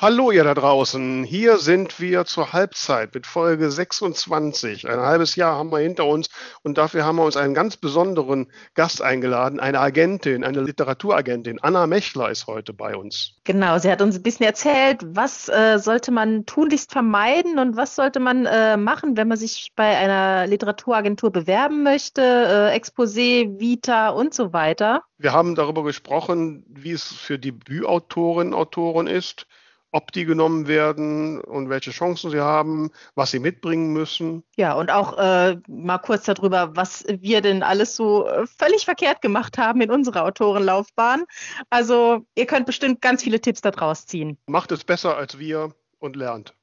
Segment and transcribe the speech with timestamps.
[0.00, 4.88] Hallo ihr da draußen, hier sind wir zur Halbzeit mit Folge 26.
[4.88, 6.30] Ein halbes Jahr haben wir hinter uns
[6.64, 11.60] und dafür haben wir uns einen ganz besonderen Gast eingeladen, eine Agentin, eine Literaturagentin.
[11.62, 13.36] Anna Mechler ist heute bei uns.
[13.44, 17.94] Genau, sie hat uns ein bisschen erzählt, was äh, sollte man tunlichst vermeiden und was
[17.94, 24.08] sollte man äh, machen, wenn man sich bei einer Literaturagentur bewerben möchte, äh, Exposé, Vita
[24.08, 25.04] und so weiter.
[25.18, 29.46] Wir haben darüber gesprochen, wie es für Debütautorinnen und Autoren ist
[29.94, 34.42] ob die genommen werden und welche Chancen sie haben, was sie mitbringen müssen.
[34.56, 39.22] Ja, und auch äh, mal kurz darüber, was wir denn alles so äh, völlig verkehrt
[39.22, 41.24] gemacht haben in unserer Autorenlaufbahn.
[41.70, 44.36] Also ihr könnt bestimmt ganz viele Tipps daraus ziehen.
[44.46, 46.54] Macht es besser als wir und lernt.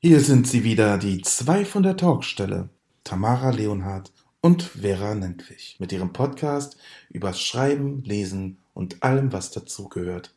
[0.00, 2.70] Hier sind sie wieder, die zwei von der Talkstelle.
[3.04, 4.10] Tamara Leonhardt
[4.42, 6.76] und Vera Nentwich mit ihrem Podcast
[7.10, 10.34] über Schreiben, Lesen und allem, was dazugehört.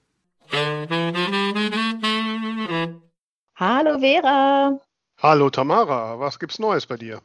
[3.56, 4.80] Hallo Vera.
[5.18, 7.20] Hallo Tamara, was gibt's Neues bei dir?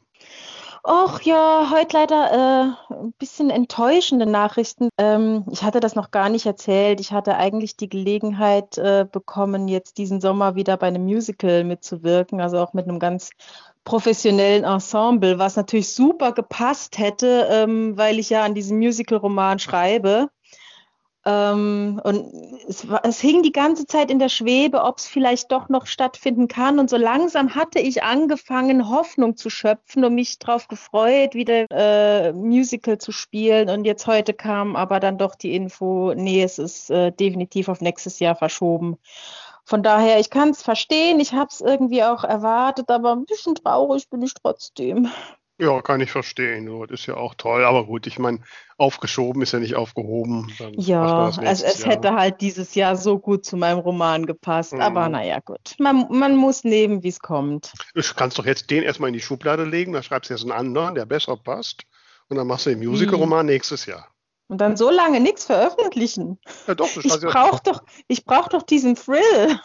[0.83, 4.89] Och ja, heute leider äh, ein bisschen enttäuschende Nachrichten.
[4.97, 7.01] Ähm, ich hatte das noch gar nicht erzählt.
[7.01, 12.41] Ich hatte eigentlich die Gelegenheit äh, bekommen, jetzt diesen Sommer wieder bei einem Musical mitzuwirken,
[12.41, 13.29] also auch mit einem ganz
[13.91, 20.29] professionellen Ensemble, was natürlich super gepasst hätte, ähm, weil ich ja an diesem Musical-Roman schreibe.
[21.27, 22.33] Ähm, und
[22.69, 26.47] es, es, hing die ganze Zeit in der Schwebe, ob es vielleicht doch noch stattfinden
[26.47, 26.79] kann.
[26.79, 32.33] Und so langsam hatte ich angefangen, Hoffnung zu schöpfen und mich darauf gefreut, wieder äh,
[32.33, 33.69] Musical zu spielen.
[33.71, 37.81] Und jetzt heute kam aber dann doch die Info, nee, es ist äh, definitiv auf
[37.81, 38.99] nächstes Jahr verschoben.
[39.65, 43.55] Von daher, ich kann es verstehen, ich habe es irgendwie auch erwartet, aber ein bisschen
[43.55, 45.11] traurig bin ich trotzdem.
[45.61, 46.67] Ja, kann ich verstehen.
[46.89, 47.65] Das ist ja auch toll.
[47.65, 48.41] Aber gut, ich meine,
[48.79, 50.51] aufgeschoben ist ja nicht aufgehoben.
[50.73, 51.91] ja, also es Jahr.
[51.91, 54.73] hätte halt dieses Jahr so gut zu meinem Roman gepasst.
[54.73, 54.81] Mhm.
[54.81, 55.75] Aber naja, gut.
[55.79, 57.73] Man, man muss nehmen, wie es kommt.
[57.95, 60.53] Du kannst doch jetzt den erstmal in die Schublade legen, dann schreibst du jetzt einen
[60.53, 61.83] anderen, der besser passt.
[62.29, 63.53] Und dann machst du den Musical-Roman mhm.
[63.53, 64.09] nächstes Jahr.
[64.51, 66.37] Und dann so lange nichts veröffentlichen.
[66.67, 67.83] Ja doch, ich brauche doch,
[68.27, 69.61] brauch doch diesen Thrill.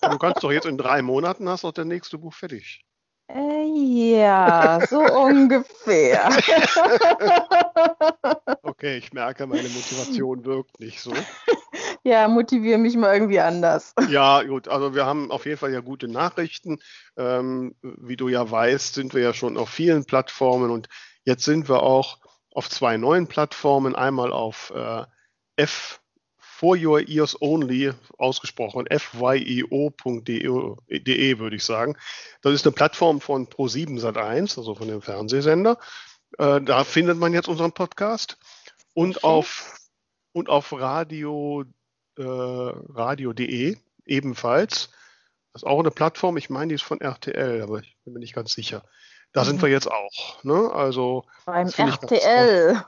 [0.00, 2.82] Du kannst doch jetzt in drei Monaten hast doch der nächste Buch fertig.
[3.28, 6.30] Äh, ja, so ungefähr.
[8.62, 11.12] okay, ich merke, meine Motivation wirkt nicht so.
[12.02, 13.92] Ja, motiviere mich mal irgendwie anders.
[14.08, 16.78] Ja, gut, also wir haben auf jeden Fall ja gute Nachrichten.
[17.18, 20.88] Ähm, wie du ja weißt, sind wir ja schon auf vielen Plattformen und
[21.24, 22.20] jetzt sind wir auch
[22.52, 23.94] auf zwei neuen Plattformen.
[23.94, 25.04] Einmal auf äh,
[25.56, 26.00] F
[26.60, 30.44] for your ears only ausgesprochen, fyeo.de
[31.38, 31.96] würde ich sagen.
[32.42, 35.78] Das ist eine Plattform von Pro7 Sat1, also von dem Fernsehsender.
[36.38, 38.36] Äh, da findet man jetzt unseren Podcast.
[38.92, 39.78] Und auf,
[40.32, 41.64] und auf radio,
[42.18, 44.90] äh, radio.de ebenfalls.
[45.52, 48.20] Das ist auch eine Plattform, ich meine, die ist von RTL, aber ich bin mir
[48.20, 48.84] nicht ganz sicher.
[49.32, 49.46] Da mhm.
[49.46, 50.42] sind wir jetzt auch.
[50.44, 50.70] Ne?
[50.72, 52.84] Also, Beim RTL.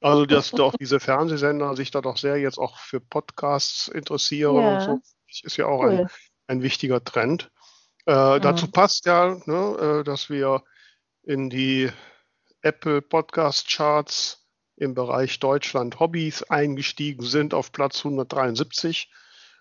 [0.00, 4.74] Also, dass doch diese Fernsehsender sich da doch sehr jetzt auch für Podcasts interessieren ja.
[4.74, 5.90] und so, das ist ja auch cool.
[5.90, 6.08] ein,
[6.48, 7.50] ein wichtiger Trend.
[8.06, 8.42] Äh, mhm.
[8.42, 10.62] Dazu passt ja, ne, äh, dass wir
[11.22, 11.90] in die
[12.62, 14.44] Apple Podcast Charts
[14.76, 19.08] im Bereich Deutschland Hobbys eingestiegen sind auf Platz 173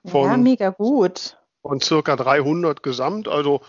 [0.05, 1.37] von, ja, mega gut.
[1.61, 3.27] von circa 300 gesamt.
[3.27, 3.61] Also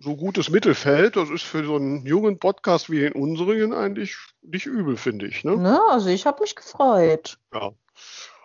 [0.00, 4.66] so gutes Mittelfeld, das ist für so einen jungen Podcast wie den unseren eigentlich nicht
[4.66, 5.44] übel, finde ich.
[5.44, 5.56] Ne?
[5.56, 7.38] Ne, also ich habe mich gefreut.
[7.52, 7.72] Ja.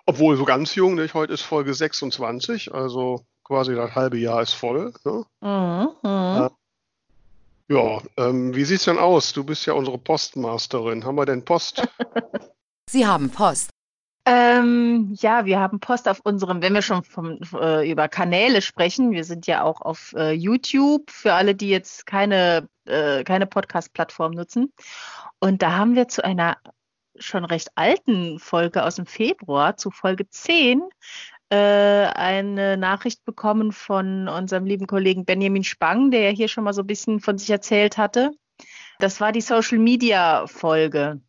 [0.06, 1.14] Obwohl so ganz jung, nicht?
[1.14, 4.94] heute ist Folge 26, also quasi das halbe Jahr ist voll.
[5.06, 5.26] Ne?
[5.42, 6.52] Mhm, mh.
[7.70, 9.32] Ja, ähm, wie sieht's denn aus?
[9.32, 11.06] Du bist ja unsere Postmasterin.
[11.06, 11.88] Haben wir denn Post?
[12.90, 13.70] Sie haben Post.
[14.26, 19.12] Ähm, ja, wir haben Post auf unserem, wenn wir schon vom, äh, über Kanäle sprechen,
[19.12, 24.32] wir sind ja auch auf äh, YouTube, für alle, die jetzt keine, äh, keine Podcast-Plattform
[24.32, 24.72] nutzen.
[25.40, 26.58] Und da haben wir zu einer
[27.20, 30.82] schon recht alten Folge aus dem Februar, zu Folge 10,
[31.50, 36.74] äh, eine Nachricht bekommen von unserem lieben Kollegen Benjamin Spang, der ja hier schon mal
[36.74, 38.32] so ein bisschen von sich erzählt hatte.
[39.00, 41.22] Das war die Social Media Folge.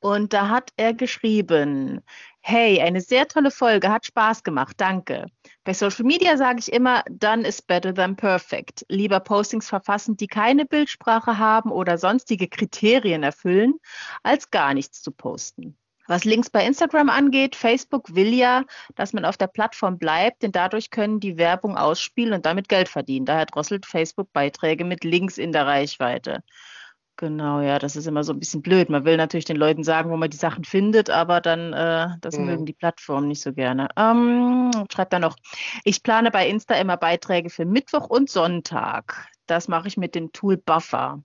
[0.00, 2.00] Und da hat er geschrieben,
[2.50, 5.26] Hey, eine sehr tolle Folge, hat Spaß gemacht, danke.
[5.64, 8.86] Bei Social Media sage ich immer, done is better than perfect.
[8.88, 13.74] Lieber Postings verfassen, die keine Bildsprache haben oder sonstige Kriterien erfüllen,
[14.22, 15.76] als gar nichts zu posten.
[16.06, 18.64] Was Links bei Instagram angeht, Facebook will ja,
[18.94, 22.88] dass man auf der Plattform bleibt, denn dadurch können die Werbung ausspielen und damit Geld
[22.88, 23.26] verdienen.
[23.26, 26.42] Daher drosselt Facebook Beiträge mit Links in der Reichweite.
[27.18, 28.90] Genau, ja, das ist immer so ein bisschen blöd.
[28.90, 32.38] Man will natürlich den Leuten sagen, wo man die Sachen findet, aber dann, äh, das
[32.38, 32.46] mhm.
[32.46, 33.88] mögen die Plattformen nicht so gerne.
[33.96, 35.34] Ähm, schreibt da noch,
[35.82, 39.26] ich plane bei Insta immer Beiträge für Mittwoch und Sonntag.
[39.48, 41.20] Das mache ich mit dem Tool Buffer.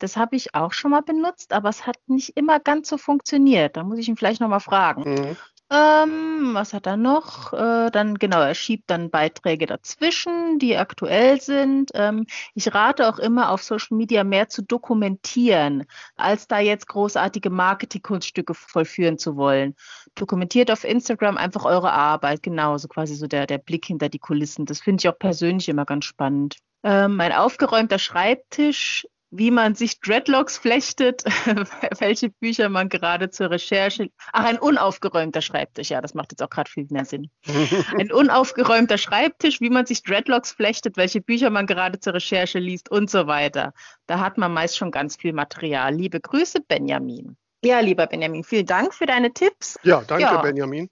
[0.00, 3.76] Das habe ich auch schon mal benutzt, aber es hat nicht immer ganz so funktioniert.
[3.76, 5.04] Da muss ich ihn vielleicht nochmal fragen.
[5.08, 5.36] Mhm.
[5.68, 7.52] Ähm, was hat er noch?
[7.52, 11.90] Äh, dann, genau, er schiebt dann Beiträge dazwischen, die aktuell sind.
[11.94, 15.84] Ähm, ich rate auch immer, auf Social Media mehr zu dokumentieren,
[16.14, 19.74] als da jetzt großartige Marketingkunststücke vollführen zu wollen.
[20.14, 24.20] Dokumentiert auf Instagram einfach eure Arbeit, genau, so quasi so der, der Blick hinter die
[24.20, 24.66] Kulissen.
[24.66, 26.58] Das finde ich auch persönlich immer ganz spannend.
[26.84, 31.24] Ähm, ein aufgeräumter Schreibtisch wie man sich Dreadlocks flechtet,
[31.98, 34.10] welche Bücher man gerade zur Recherche.
[34.32, 37.30] Ach, ein unaufgeräumter Schreibtisch, ja, das macht jetzt auch gerade viel mehr Sinn.
[37.98, 42.90] Ein unaufgeräumter Schreibtisch, wie man sich Dreadlocks flechtet, welche Bücher man gerade zur Recherche liest
[42.90, 43.72] und so weiter.
[44.06, 45.94] Da hat man meist schon ganz viel Material.
[45.94, 47.36] Liebe Grüße, Benjamin.
[47.64, 49.78] Ja, lieber Benjamin, vielen Dank für deine Tipps.
[49.82, 50.40] Ja, danke, ja.
[50.40, 50.88] Benjamin.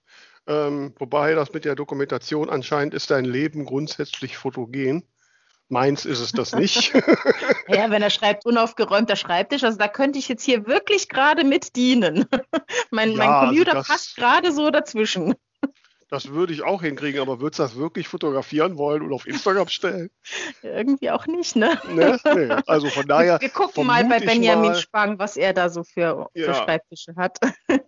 [0.46, 5.04] Ähm, wobei das mit der Dokumentation anscheinend ist dein Leben grundsätzlich fotogen.
[5.68, 6.92] Meins ist es das nicht.
[7.68, 11.74] ja, wenn er schreibt, unaufgeräumter Schreibtisch, also da könnte ich jetzt hier wirklich gerade mit
[11.76, 12.26] dienen.
[12.90, 15.34] mein, ja, mein also Computer also passt gerade so dazwischen.
[16.10, 19.66] Das würde ich auch hinkriegen, aber würdest du das wirklich fotografieren wollen und auf Instagram
[19.68, 20.10] stellen?
[20.62, 21.80] Irgendwie auch nicht, ne?
[21.88, 22.20] ne?
[22.24, 22.54] Nee.
[22.66, 23.40] Also von daher.
[23.40, 27.16] Wir gucken mal bei Benjamin mal, Spang, was er da so für, ja, für Schreibtische
[27.16, 27.38] hat.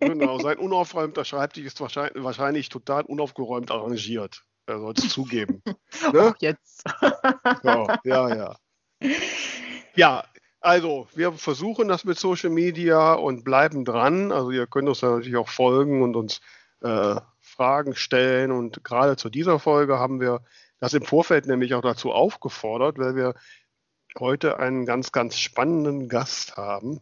[0.01, 4.43] Genau, sein unaufgeräumter Schreibtisch ist wahrscheinlich, wahrscheinlich total unaufgeräumt arrangiert.
[4.67, 5.63] Er soll es zugeben.
[6.13, 6.21] ne?
[6.21, 6.85] Auch jetzt.
[7.63, 8.57] so, ja, ja.
[9.95, 10.25] Ja,
[10.61, 14.33] also wir versuchen das mit Social Media und bleiben dran.
[14.33, 16.41] Also ihr könnt uns natürlich auch folgen und uns
[16.83, 18.51] äh, Fragen stellen.
[18.51, 20.41] Und gerade zu dieser Folge haben wir
[20.81, 23.35] das im Vorfeld nämlich auch dazu aufgefordert, weil wir
[24.19, 27.01] heute einen ganz, ganz spannenden Gast haben.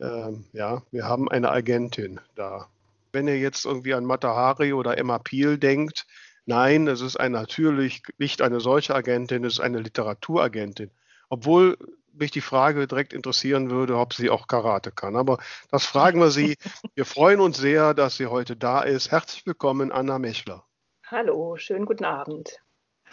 [0.00, 2.68] Ähm, ja, wir haben eine Agentin da.
[3.12, 6.06] Wenn ihr jetzt irgendwie an Matahari oder Emma Peel denkt,
[6.44, 10.90] Nein, es ist ein natürlich nicht eine solche Agentin, es ist eine Literaturagentin.
[11.28, 11.78] Obwohl
[12.12, 15.16] mich die Frage direkt interessieren würde, ob sie auch Karate kann.
[15.16, 15.38] Aber
[15.70, 16.56] das fragen wir sie.
[16.94, 19.10] Wir freuen uns sehr, dass sie heute da ist.
[19.10, 20.64] Herzlich willkommen, Anna Mechler.
[21.06, 22.58] Hallo, schönen guten Abend.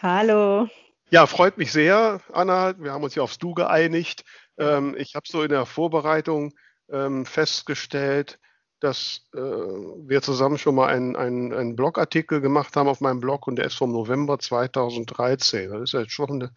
[0.02, 0.68] Hallo.
[1.10, 2.78] Ja, freut mich sehr, Anna.
[2.78, 4.24] Wir haben uns ja aufs Du geeinigt.
[4.58, 6.54] Ähm, ich habe so in der Vorbereitung
[6.92, 8.40] ähm, festgestellt,
[8.80, 13.48] dass äh, wir zusammen schon mal einen, einen, einen Blogartikel gemacht haben auf meinem Blog
[13.48, 15.72] und der ist vom November 2013.
[15.72, 16.52] Das ist jetzt schon eine,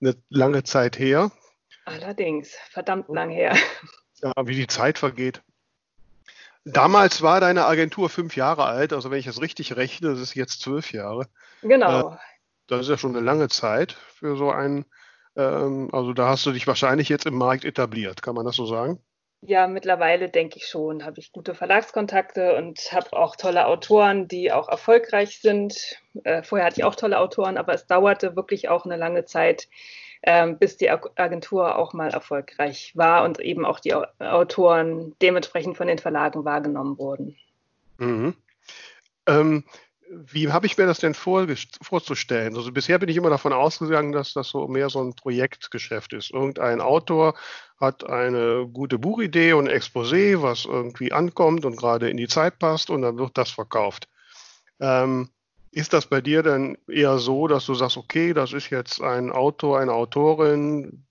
[0.00, 1.30] eine lange Zeit her.
[1.84, 3.56] Allerdings, verdammt lang her.
[4.22, 5.40] Ja, wie die Zeit vergeht.
[6.66, 10.34] Damals war deine Agentur fünf Jahre alt, also wenn ich das richtig rechne, das ist
[10.34, 11.26] jetzt zwölf Jahre.
[11.62, 12.12] Genau.
[12.12, 12.16] Äh,
[12.66, 14.84] das ist ja schon eine lange Zeit für so einen,
[15.36, 18.66] ähm, also da hast du dich wahrscheinlich jetzt im Markt etabliert, kann man das so
[18.66, 19.00] sagen?
[19.42, 24.52] Ja, mittlerweile denke ich schon, habe ich gute Verlagskontakte und habe auch tolle Autoren, die
[24.52, 25.98] auch erfolgreich sind.
[26.24, 29.68] Äh, vorher hatte ich auch tolle Autoren, aber es dauerte wirklich auch eine lange Zeit,
[30.22, 35.86] ähm, bis die Agentur auch mal erfolgreich war und eben auch die Autoren dementsprechend von
[35.86, 37.36] den Verlagen wahrgenommen wurden.
[37.96, 38.34] Mhm.
[39.26, 39.64] Ähm,
[40.10, 42.56] wie habe ich mir das denn vorzustellen?
[42.56, 46.32] Also bisher bin ich immer davon ausgegangen, dass das so mehr so ein Projektgeschäft ist.
[46.32, 47.34] Irgendein Autor
[47.80, 52.90] hat eine gute Buchidee und Exposé, was irgendwie ankommt und gerade in die Zeit passt
[52.90, 54.06] und dann wird das verkauft.
[54.80, 55.30] Ähm,
[55.72, 59.30] ist das bei dir dann eher so, dass du sagst, okay, das ist jetzt ein
[59.30, 61.04] Autor, eine Autorin,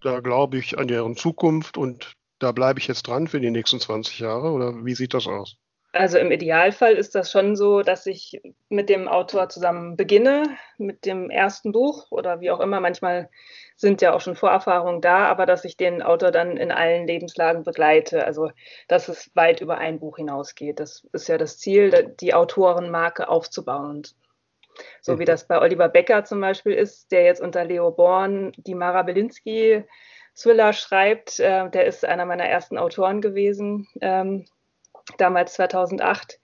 [0.00, 3.80] da glaube ich an deren Zukunft und da bleibe ich jetzt dran für die nächsten
[3.80, 5.56] 20 Jahre oder wie sieht das aus?
[5.94, 11.04] Also im Idealfall ist das schon so, dass ich mit dem Autor zusammen beginne, mit
[11.04, 12.80] dem ersten Buch oder wie auch immer.
[12.80, 13.28] Manchmal
[13.76, 17.62] sind ja auch schon Vorerfahrungen da, aber dass ich den Autor dann in allen Lebenslagen
[17.62, 18.24] begleite.
[18.24, 18.50] Also
[18.88, 20.80] dass es weit über ein Buch hinausgeht.
[20.80, 24.02] Das ist ja das Ziel, die Autorenmarke aufzubauen.
[25.02, 25.26] So wie mhm.
[25.26, 29.84] das bei Oliver Becker zum Beispiel ist, der jetzt unter Leo Born die Mara Belinsky
[30.34, 31.38] Thriller schreibt.
[31.38, 33.88] Äh, der ist einer meiner ersten Autoren gewesen.
[35.18, 36.38] Damals 2008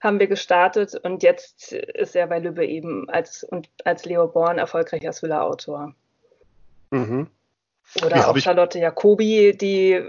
[0.00, 4.58] haben wir gestartet und jetzt ist er bei Lübbe eben als, und als Leo Born
[4.58, 5.94] erfolgreicher Thriller-Autor.
[6.90, 7.28] Mhm.
[8.04, 10.08] Oder ja, auch Charlotte Jacobi, die,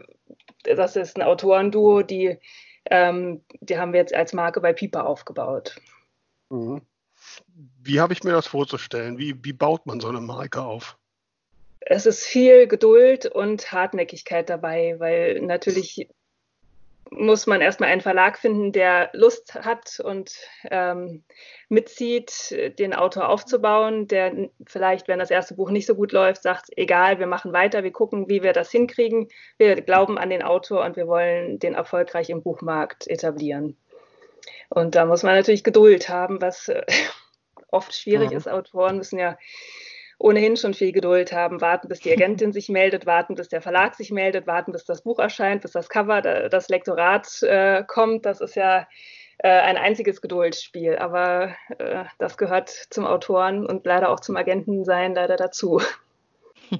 [0.63, 2.37] das ist ein Autorenduo, die,
[2.85, 5.75] ähm, die haben wir jetzt als Marke bei Piper aufgebaut.
[6.49, 6.81] Mhm.
[7.83, 9.17] Wie habe ich mir das vorzustellen?
[9.17, 10.97] Wie, wie baut man so eine Marke auf?
[11.81, 16.07] Es ist viel Geduld und Hartnäckigkeit dabei, weil natürlich
[17.11, 20.33] muss man erstmal einen Verlag finden, der Lust hat und
[20.69, 21.23] ähm,
[21.67, 26.69] mitzieht, den Autor aufzubauen, der vielleicht, wenn das erste Buch nicht so gut läuft, sagt,
[26.77, 29.27] egal, wir machen weiter, wir gucken, wie wir das hinkriegen.
[29.57, 33.77] Wir glauben an den Autor und wir wollen den erfolgreich im Buchmarkt etablieren.
[34.69, 36.81] Und da muss man natürlich Geduld haben, was äh,
[37.67, 38.37] oft schwierig ja.
[38.37, 38.47] ist.
[38.47, 39.37] Autoren müssen ja
[40.21, 43.95] ohnehin schon viel Geduld haben, warten, bis die Agentin sich meldet, warten, bis der Verlag
[43.95, 48.25] sich meldet, warten, bis das Buch erscheint, bis das Cover, das Lektorat äh, kommt.
[48.25, 48.87] Das ist ja
[49.39, 55.15] äh, ein einziges Geduldsspiel, aber äh, das gehört zum Autoren und leider auch zum Agentensein
[55.15, 55.81] leider dazu.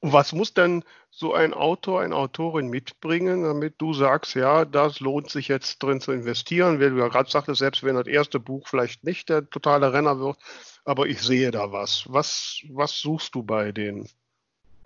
[0.00, 5.30] Was muss denn so ein Autor, eine Autorin mitbringen, damit du sagst, ja, das lohnt
[5.30, 6.78] sich jetzt drin zu investieren?
[6.78, 10.18] Wie du ja gerade sagtest, selbst wenn das erste Buch vielleicht nicht der totale Renner
[10.18, 10.36] wird,
[10.84, 12.04] aber ich sehe da was.
[12.08, 14.08] Was, was suchst du bei den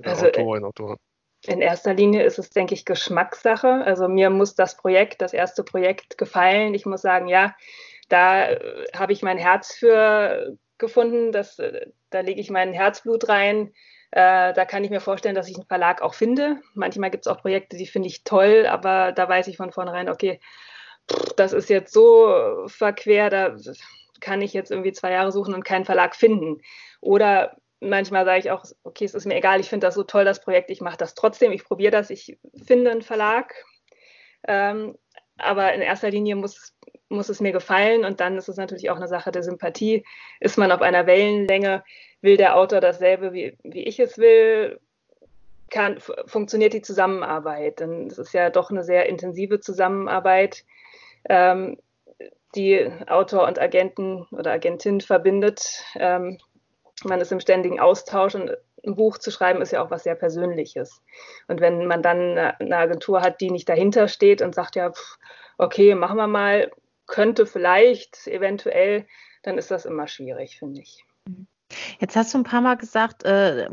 [0.02, 0.96] also, Autorinnen und Autoren?
[1.46, 3.68] In erster Linie ist es, denke ich, Geschmackssache.
[3.84, 6.74] Also mir muss das Projekt, das erste Projekt gefallen.
[6.74, 7.54] Ich muss sagen, ja,
[8.08, 13.28] da äh, habe ich mein Herz für gefunden, das, äh, da lege ich mein Herzblut
[13.28, 13.72] rein.
[14.10, 16.60] Äh, da kann ich mir vorstellen, dass ich einen Verlag auch finde.
[16.74, 20.08] Manchmal gibt es auch Projekte, die finde ich toll, aber da weiß ich von vornherein,
[20.08, 20.40] okay,
[21.36, 23.56] das ist jetzt so verquer, da
[24.20, 26.60] kann ich jetzt irgendwie zwei Jahre suchen und keinen Verlag finden.
[27.00, 30.24] Oder manchmal sage ich auch, okay, es ist mir egal, ich finde das so toll,
[30.24, 33.54] das Projekt, ich mache das trotzdem, ich probiere das, ich finde einen Verlag.
[34.46, 34.96] Ähm,
[35.38, 36.74] aber in erster Linie muss,
[37.08, 40.04] muss es mir gefallen und dann ist es natürlich auch eine Sache der Sympathie.
[40.40, 41.84] Ist man auf einer Wellenlänge,
[42.20, 44.80] will der Autor dasselbe, wie, wie ich es will,
[45.70, 47.80] kann, funktioniert die Zusammenarbeit.
[47.80, 50.64] Denn es ist ja doch eine sehr intensive Zusammenarbeit.
[51.28, 51.78] Ähm,
[52.54, 55.84] die Autor und Agenten oder Agentin verbindet.
[55.96, 56.38] Ähm,
[57.04, 60.14] man ist im ständigen Austausch und ein Buch zu schreiben ist ja auch was sehr
[60.14, 61.02] Persönliches.
[61.46, 64.92] Und wenn man dann eine Agentur hat, die nicht dahinter steht und sagt, ja,
[65.58, 66.70] okay, machen wir mal,
[67.06, 69.06] könnte vielleicht, eventuell,
[69.42, 71.04] dann ist das immer schwierig, finde ich.
[71.26, 71.46] Mhm.
[72.00, 73.68] Jetzt hast du ein paar Mal gesagt, äh,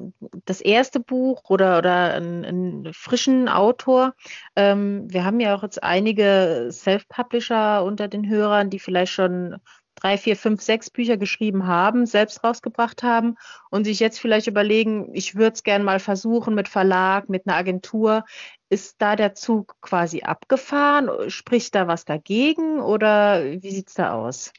[0.45, 4.13] das erste Buch oder, oder einen, frischen Autor.
[4.55, 9.57] Ähm, wir haben ja auch jetzt einige Self-Publisher unter den Hörern, die vielleicht schon
[9.95, 13.37] drei, vier, fünf, sechs Bücher geschrieben haben, selbst rausgebracht haben
[13.69, 17.55] und sich jetzt vielleicht überlegen, ich würde es gerne mal versuchen mit Verlag, mit einer
[17.55, 18.25] Agentur.
[18.69, 21.29] Ist da der Zug quasi abgefahren?
[21.29, 24.51] Spricht da was dagegen oder wie sieht es da aus?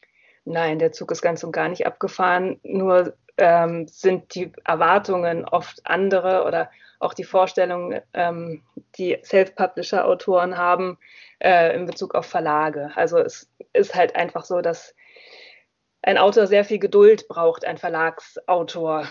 [0.43, 2.59] Nein, der Zug ist ganz und gar nicht abgefahren.
[2.63, 8.63] Nur ähm, sind die Erwartungen oft andere oder auch die Vorstellungen, ähm,
[8.97, 10.97] die Self-Publisher-Autoren haben
[11.39, 12.91] äh, in Bezug auf Verlage.
[12.95, 14.95] Also es ist halt einfach so, dass
[16.01, 19.07] ein Autor sehr viel Geduld braucht, ein Verlagsautor,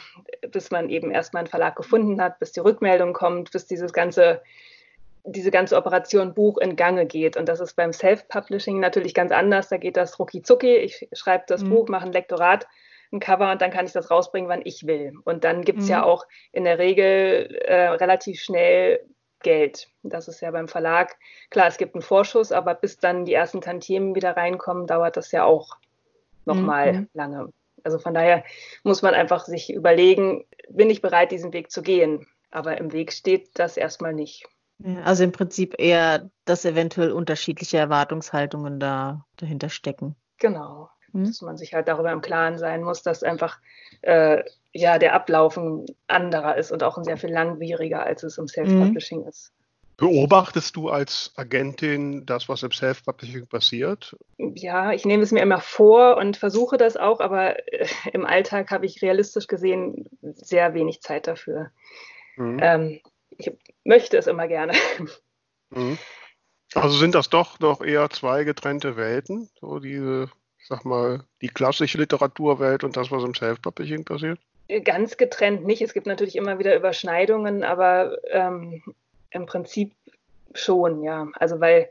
[0.50, 4.42] bis man eben erstmal einen Verlag gefunden hat, bis die Rückmeldung kommt, bis dieses ganze,
[5.24, 7.36] diese ganze Operation Buch in Gange geht.
[7.36, 9.68] Und das ist beim Self-Publishing natürlich ganz anders.
[9.68, 10.76] Da geht das rucki zucki.
[10.76, 11.70] Ich schreibe das mhm.
[11.70, 12.66] Buch, mache ein Lektorat
[13.12, 15.14] ein Cover und dann kann ich das rausbringen, wann ich will.
[15.24, 15.90] Und dann gibt es mhm.
[15.90, 19.00] ja auch in der Regel äh, relativ schnell
[19.40, 19.88] Geld.
[20.02, 21.16] Das ist ja beim Verlag,
[21.50, 25.30] klar, es gibt einen Vorschuss, aber bis dann die ersten Tantiemen wieder reinkommen, dauert das
[25.30, 25.76] ja auch
[26.44, 27.08] nochmal mhm.
[27.12, 27.52] lange.
[27.84, 28.42] Also von daher
[28.82, 32.26] muss man einfach sich überlegen, bin ich bereit, diesen Weg zu gehen?
[32.50, 34.46] Aber im Weg steht das erstmal nicht.
[35.04, 40.16] Also im Prinzip eher, dass eventuell unterschiedliche Erwartungshaltungen da dahinter stecken.
[40.38, 41.24] Genau mhm.
[41.26, 43.58] dass man sich halt darüber im Klaren sein muss, dass einfach
[44.02, 44.42] äh,
[44.72, 48.48] ja der Ablauf ein anderer ist und auch ein sehr viel langwieriger, als es im
[48.48, 49.28] Self-Publishing mhm.
[49.28, 49.52] ist.
[49.98, 54.14] Beobachtest du als Agentin das, was im Self-Publishing passiert?
[54.36, 58.70] Ja, ich nehme es mir immer vor und versuche das auch, aber äh, im Alltag
[58.70, 61.70] habe ich realistisch gesehen sehr wenig Zeit dafür.
[62.36, 62.58] Mhm.
[62.60, 63.00] Ähm,
[63.38, 63.50] ich
[63.84, 64.74] möchte es immer gerne.
[65.70, 65.98] Mhm.
[66.74, 70.30] Also sind das doch doch eher zwei getrennte Welten, so diese
[70.68, 74.38] sag mal, die klassische Literaturwelt und das, was im Self-Publishing passiert?
[74.84, 75.82] Ganz getrennt nicht.
[75.82, 78.82] Es gibt natürlich immer wieder Überschneidungen, aber ähm,
[79.30, 79.92] im Prinzip
[80.54, 81.28] schon, ja.
[81.34, 81.88] Also weil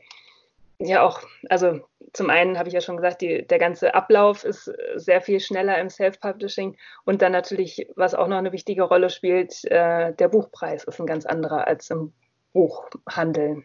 [0.79, 1.79] ja auch, also
[2.13, 5.77] zum einen habe ich ja schon gesagt, die, der ganze Ablauf ist sehr viel schneller
[5.79, 10.83] im Self-Publishing und dann natürlich, was auch noch eine wichtige Rolle spielt, äh, der Buchpreis
[10.83, 12.11] ist ein ganz anderer als im
[12.53, 13.63] Buchhandel.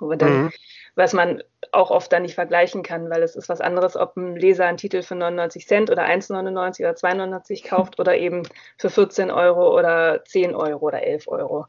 [0.00, 0.50] Wo dann, mhm.
[0.96, 1.42] Was man
[1.72, 4.76] auch oft dann nicht vergleichen kann, weil es ist was anderes, ob ein Leser einen
[4.76, 8.42] Titel für 99 Cent oder 1,99 oder 2,99 kauft oder eben
[8.76, 11.66] für 14 Euro oder 10 Euro oder 11 Euro.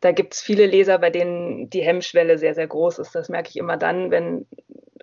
[0.00, 3.14] Da gibt es viele Leser, bei denen die Hemmschwelle sehr, sehr groß ist.
[3.14, 4.46] Das merke ich immer dann, wenn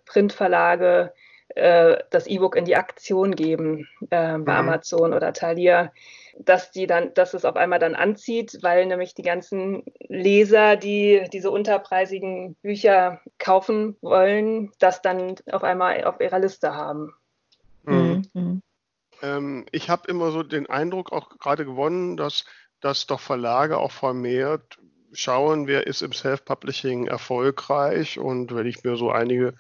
[0.05, 1.13] Printverlage
[1.55, 4.49] äh, das E-Book in die Aktion geben, äh, bei mhm.
[4.49, 5.91] Amazon oder Thalia
[6.39, 11.27] dass die dann, dass es auf einmal dann anzieht, weil nämlich die ganzen Leser, die
[11.31, 17.13] diese unterpreisigen Bücher kaufen wollen, das dann auf einmal auf ihrer Liste haben.
[17.83, 18.23] Mhm.
[18.33, 18.61] Mhm.
[19.21, 22.45] Ähm, ich habe immer so den Eindruck auch gerade gewonnen, dass,
[22.79, 24.79] dass doch Verlage auch vermehrt
[25.13, 29.53] schauen, wer ist im Self-Publishing erfolgreich und wenn ich mir so einige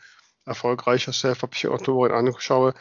[0.45, 2.73] erfolgreiche Self-Publishing-Autoren anschaue,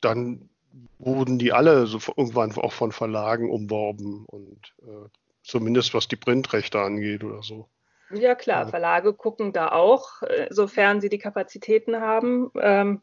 [0.00, 0.50] dann
[0.98, 5.08] wurden die alle so irgendwann auch von Verlagen umworben und äh,
[5.42, 7.68] zumindest was die Printrechte angeht oder so.
[8.10, 12.50] Ja klar, Verlage gucken da auch, äh, sofern sie die Kapazitäten haben.
[12.60, 13.02] Ähm,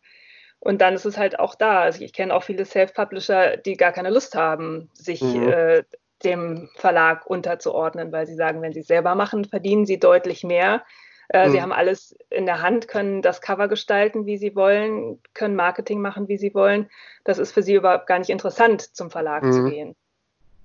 [0.59, 1.81] und dann ist es halt auch da.
[1.81, 5.49] Also ich kenne auch viele Self-Publisher, die gar keine Lust haben, sich mhm.
[5.49, 5.83] äh,
[6.23, 10.83] dem Verlag unterzuordnen, weil sie sagen, wenn sie es selber machen, verdienen sie deutlich mehr
[11.29, 11.51] äh, mhm.
[11.51, 16.01] Sie haben alles in der Hand, können das Cover gestalten, wie sie wollen, können Marketing
[16.01, 16.89] machen, wie sie wollen.
[17.23, 19.51] Das ist für sie überhaupt gar nicht interessant, zum Verlag mhm.
[19.53, 19.95] zu gehen.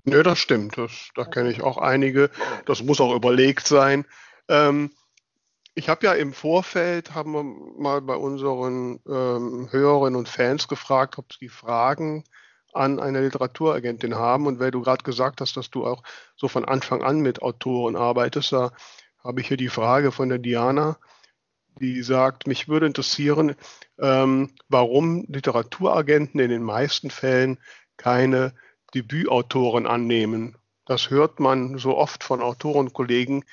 [0.05, 0.79] Nö, das stimmt.
[0.79, 2.31] Das, da kenne ich auch einige.
[2.67, 4.07] Das muss auch überlegt sein.
[4.49, 4.91] Ähm,
[5.75, 11.19] ich habe ja im Vorfeld, haben wir mal bei unseren ähm, Hörerinnen und Fans gefragt,
[11.19, 12.25] ob sie Fragen
[12.73, 14.47] an eine Literaturagentin haben.
[14.47, 16.03] Und weil du gerade gesagt hast, dass du auch
[16.37, 18.73] so von Anfang an mit Autoren arbeitest, da
[19.29, 20.97] habe ich hier die Frage von der Diana,
[21.81, 23.55] die sagt, mich würde interessieren,
[24.01, 27.59] ähm, warum Literaturagenten in den meisten Fällen
[27.99, 28.55] keine
[28.95, 30.57] Debütautoren annehmen.
[30.87, 33.45] Das hört man so oft von Autorenkollegen,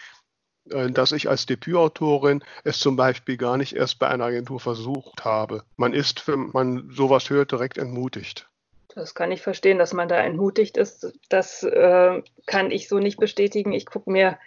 [0.70, 5.26] äh, dass ich als Debütautorin es zum Beispiel gar nicht erst bei einer Agentur versucht
[5.26, 5.64] habe.
[5.76, 8.50] Man ist, wenn man sowas hört, direkt entmutigt.
[8.88, 11.12] Das kann ich verstehen, dass man da entmutigt ist.
[11.28, 13.74] Das äh, kann ich so nicht bestätigen.
[13.74, 14.40] Ich gucke mir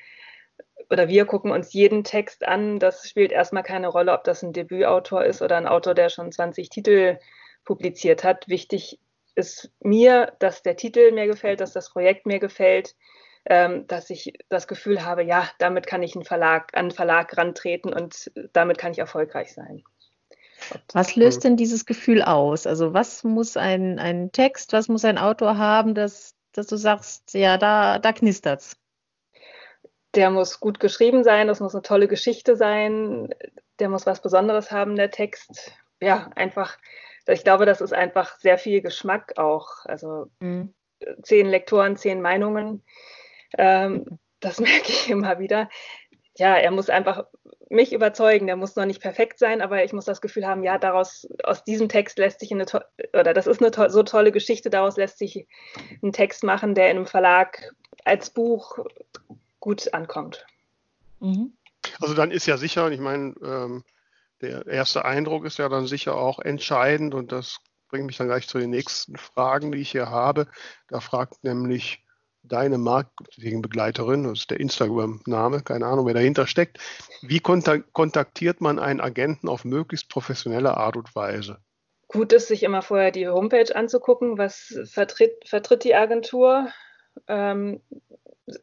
[0.90, 2.78] oder wir gucken uns jeden Text an.
[2.78, 6.32] Das spielt erstmal keine Rolle, ob das ein Debütautor ist oder ein Autor, der schon
[6.32, 7.18] 20 Titel
[7.64, 8.48] publiziert hat.
[8.48, 8.98] Wichtig
[9.34, 12.96] ist mir, dass der Titel mir gefällt, dass das Projekt mir gefällt,
[13.44, 17.36] ähm, dass ich das Gefühl habe, ja, damit kann ich einen Verlag, an einen Verlag
[17.36, 19.84] rantreten und damit kann ich erfolgreich sein.
[20.92, 22.66] Was löst denn dieses Gefühl aus?
[22.66, 27.34] Also was muss ein, ein Text, was muss ein Autor haben, dass, dass du sagst,
[27.34, 28.76] ja, da, da knistert's?
[30.18, 33.32] Der muss gut geschrieben sein, das muss eine tolle Geschichte sein,
[33.78, 35.72] der muss was Besonderes haben, der Text.
[36.00, 36.76] Ja, einfach,
[37.28, 39.68] ich glaube, das ist einfach sehr viel Geschmack auch.
[39.84, 40.74] Also mhm.
[41.22, 42.82] zehn Lektoren, zehn Meinungen.
[43.56, 45.68] Ähm, das merke ich immer wieder.
[46.36, 47.24] Ja, er muss einfach
[47.70, 48.48] mich überzeugen.
[48.48, 51.62] Der muss noch nicht perfekt sein, aber ich muss das Gefühl haben, ja, daraus, aus
[51.62, 52.66] diesem Text lässt sich eine,
[53.12, 55.46] oder das ist eine to so tolle Geschichte, daraus lässt sich
[56.02, 57.72] ein Text machen, der in einem Verlag
[58.04, 58.80] als Buch
[59.60, 60.46] gut ankommt.
[61.20, 61.52] Mhm.
[62.00, 63.84] Also dann ist ja sicher, ich meine, ähm,
[64.40, 68.46] der erste Eindruck ist ja dann sicher auch entscheidend und das bringt mich dann gleich
[68.46, 70.46] zu den nächsten Fragen, die ich hier habe.
[70.88, 72.04] Da fragt nämlich
[72.42, 76.78] deine Marketingbegleiterin, das ist der Instagram-Name, keine Ahnung, wer dahinter steckt.
[77.22, 81.58] Wie kontaktiert man einen Agenten auf möglichst professionelle Art und Weise?
[82.06, 86.68] Gut ist, sich immer vorher die Homepage anzugucken, was vertritt, vertritt die Agentur.
[87.26, 87.82] Ähm,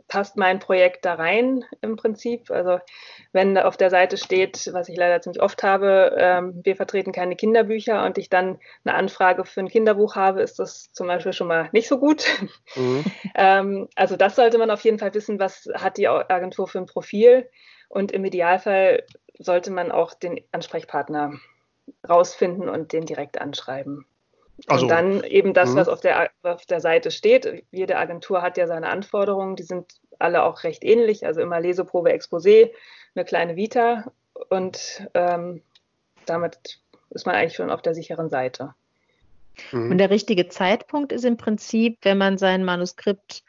[0.08, 2.52] passt mein Projekt da rein im Prinzip.
[2.52, 2.80] Also
[3.32, 7.36] wenn auf der Seite steht, was ich leider ziemlich oft habe, ähm, wir vertreten keine
[7.36, 11.48] Kinderbücher und ich dann eine Anfrage für ein Kinderbuch habe, ist das zum Beispiel schon
[11.48, 12.26] mal nicht so gut.
[12.76, 13.04] Mhm.
[13.36, 16.86] ähm, also das sollte man auf jeden Fall wissen, was hat die Agentur für ein
[16.86, 17.50] Profil
[17.90, 19.04] und im Idealfall
[19.38, 21.34] sollte man auch den Ansprechpartner
[22.08, 24.06] rausfinden und den direkt anschreiben.
[24.68, 25.76] Also, und dann eben das, mhm.
[25.76, 27.66] was auf der, auf der Seite steht.
[27.72, 31.26] Jede Agentur hat ja seine Anforderungen, die sind alle auch recht ähnlich.
[31.26, 32.72] Also immer Leseprobe, Exposé,
[33.16, 34.12] eine kleine Vita
[34.50, 35.62] und ähm,
[36.26, 36.80] damit
[37.12, 38.74] ist man eigentlich schon auf der sicheren Seite.
[39.72, 39.92] Mhm.
[39.92, 43.44] Und der richtige Zeitpunkt ist im Prinzip, wenn man sein Manuskript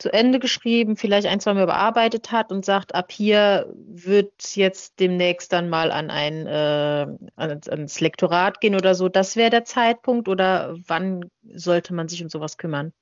[0.00, 4.98] zu Ende geschrieben, vielleicht ein, zwei Mal überarbeitet hat und sagt, ab hier wird jetzt
[4.98, 9.08] demnächst dann mal an ein äh, ans Lektorat gehen oder so.
[9.08, 12.92] Das wäre der Zeitpunkt oder wann sollte man sich um sowas kümmern?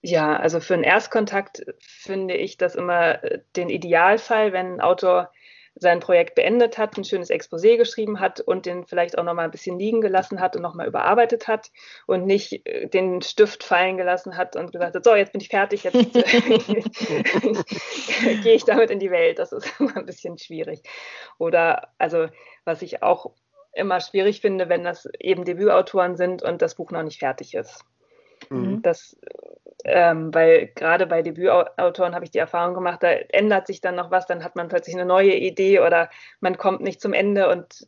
[0.00, 5.32] Ja, also für einen Erstkontakt finde ich das immer äh, den Idealfall, wenn ein Autor
[5.80, 9.44] sein Projekt beendet hat, ein schönes Exposé geschrieben hat und den vielleicht auch noch mal
[9.44, 11.70] ein bisschen liegen gelassen hat und noch mal überarbeitet hat
[12.06, 15.48] und nicht äh, den Stift fallen gelassen hat und gesagt hat, so, jetzt bin ich
[15.48, 15.94] fertig, jetzt
[18.42, 19.38] gehe ich damit in die Welt.
[19.38, 20.82] Das ist immer ein bisschen schwierig.
[21.38, 22.28] Oder also,
[22.64, 23.32] was ich auch
[23.72, 27.84] immer schwierig finde, wenn das eben Debütautoren sind und das Buch noch nicht fertig ist.
[28.50, 28.82] Mhm.
[28.82, 29.16] Das
[29.84, 34.10] ähm, weil gerade bei Debütautoren habe ich die Erfahrung gemacht, da ändert sich dann noch
[34.10, 37.86] was, dann hat man plötzlich eine neue Idee oder man kommt nicht zum Ende und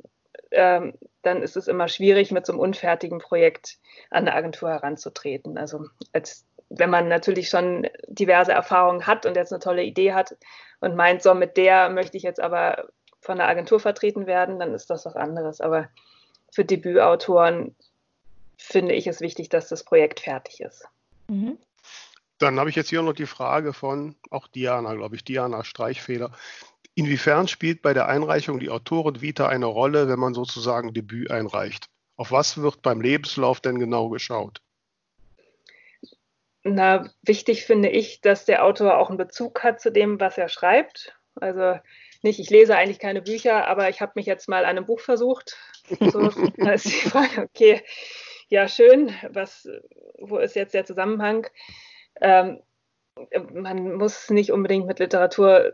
[0.53, 3.79] ähm, dann ist es immer schwierig, mit so einem unfertigen Projekt
[4.11, 5.59] an eine Agentur heranzutreten.
[5.59, 10.37] Also als wenn man natürlich schon diverse Erfahrungen hat und jetzt eine tolle Idee hat
[10.81, 12.89] und meint, so mit der möchte ich jetzt aber
[13.21, 15.61] von der Agentur vertreten werden, dann ist das was anderes.
[15.61, 15.89] Aber
[16.53, 17.75] für Debütautoren
[18.61, 20.87] finde ich es wichtig, dass das Projekt fertig ist.
[21.29, 21.59] Mhm.
[22.39, 26.33] Dann habe ich jetzt hier noch die Frage von auch Diana, glaube ich, Diana Streichfeder.
[26.95, 31.87] Inwiefern spielt bei der Einreichung die Autoren-Vita eine Rolle, wenn man sozusagen Debüt einreicht?
[32.17, 34.61] Auf was wird beim Lebenslauf denn genau geschaut?
[36.63, 40.49] Na, wichtig finde ich, dass der Autor auch einen Bezug hat zu dem, was er
[40.49, 41.15] schreibt.
[41.37, 41.79] Also
[42.23, 45.01] nicht, ich lese eigentlich keine Bücher, aber ich habe mich jetzt mal an einem Buch
[45.01, 45.57] versucht.
[45.99, 47.83] So, da ist die Frage, okay,
[48.51, 49.69] ja, schön, was,
[50.19, 51.47] wo ist jetzt der Zusammenhang?
[52.21, 52.61] Ähm,
[53.53, 55.73] man muss nicht unbedingt mit Literatur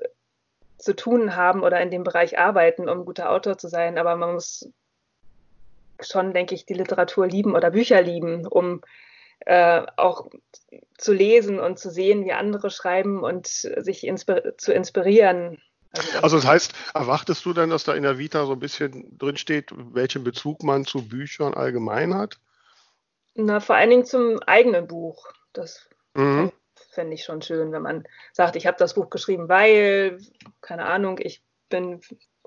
[0.78, 4.34] zu tun haben oder in dem Bereich arbeiten, um guter Autor zu sein, aber man
[4.34, 4.70] muss
[6.00, 8.82] schon, denke ich, die Literatur lieben oder Bücher lieben, um
[9.40, 10.28] äh, auch
[10.98, 15.62] zu lesen und zu sehen, wie andere schreiben und sich inspir zu inspirieren.
[15.92, 19.16] Also, also das heißt, erwartest du denn, dass da in der Vita so ein bisschen
[19.16, 22.38] drinsteht, welchen Bezug man zu Büchern allgemein hat?
[23.36, 25.30] Na, vor allen Dingen zum eigenen Buch.
[25.52, 26.52] Das mhm.
[26.90, 30.18] fände ich schon schön, wenn man sagt, ich habe das Buch geschrieben, weil,
[30.60, 32.00] keine Ahnung, ich bin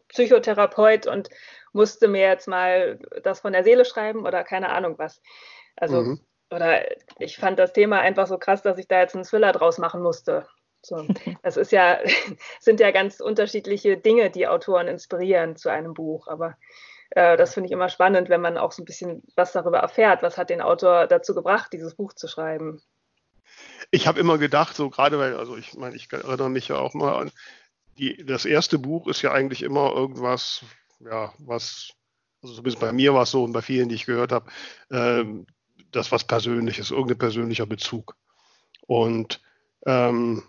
[0.10, 1.30] Psychotherapeut und
[1.72, 5.22] musste mir jetzt mal das von der Seele schreiben oder keine Ahnung was.
[5.76, 6.20] Also, mhm.
[6.52, 6.84] oder
[7.20, 10.02] ich fand das Thema einfach so krass, dass ich da jetzt einen Thriller draus machen
[10.02, 10.48] musste.
[10.82, 11.06] So.
[11.44, 12.00] Das ist ja,
[12.60, 16.28] sind ja ganz unterschiedliche Dinge, die Autoren inspirieren zu einem Buch.
[16.28, 16.56] Aber
[17.12, 20.24] äh, das finde ich immer spannend, wenn man auch so ein bisschen was darüber erfährt.
[20.24, 22.82] Was hat den Autor dazu gebracht, dieses Buch zu schreiben?
[23.92, 26.94] Ich habe immer gedacht, so gerade weil, also ich meine, ich erinnere mich ja auch
[26.94, 27.32] mal an,
[27.98, 30.64] die, das erste Buch ist ja eigentlich immer irgendwas,
[31.00, 31.92] ja, was,
[32.42, 34.50] also zumindest bei mir war es so und bei vielen, die ich gehört habe,
[34.92, 35.48] ähm,
[35.92, 38.16] das was Persönliches, irgendein persönlicher Bezug.
[38.86, 39.42] Und
[39.86, 40.44] ähm,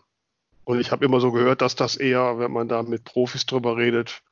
[0.64, 3.76] und ich habe immer so gehört, dass das eher, wenn man da mit Profis drüber
[3.76, 4.22] redet,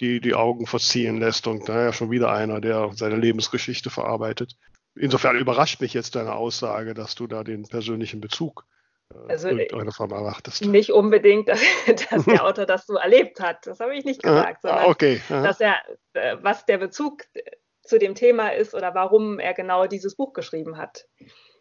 [0.00, 1.46] die die Augen verziehen lässt.
[1.46, 4.56] Und da ja schon wieder einer, der seine Lebensgeschichte verarbeitet.
[4.96, 8.64] Insofern überrascht mich jetzt deine Aussage, dass du da den persönlichen Bezug
[9.12, 10.64] äh, also, erwartest.
[10.64, 11.60] Nicht unbedingt, dass,
[12.10, 13.66] dass der Autor das so erlebt hat.
[13.66, 15.20] Das habe ich nicht gesagt, ah, sondern okay.
[15.28, 15.80] dass er,
[16.12, 17.24] äh, was der Bezug
[17.82, 21.06] zu dem Thema ist oder warum er genau dieses Buch geschrieben hat.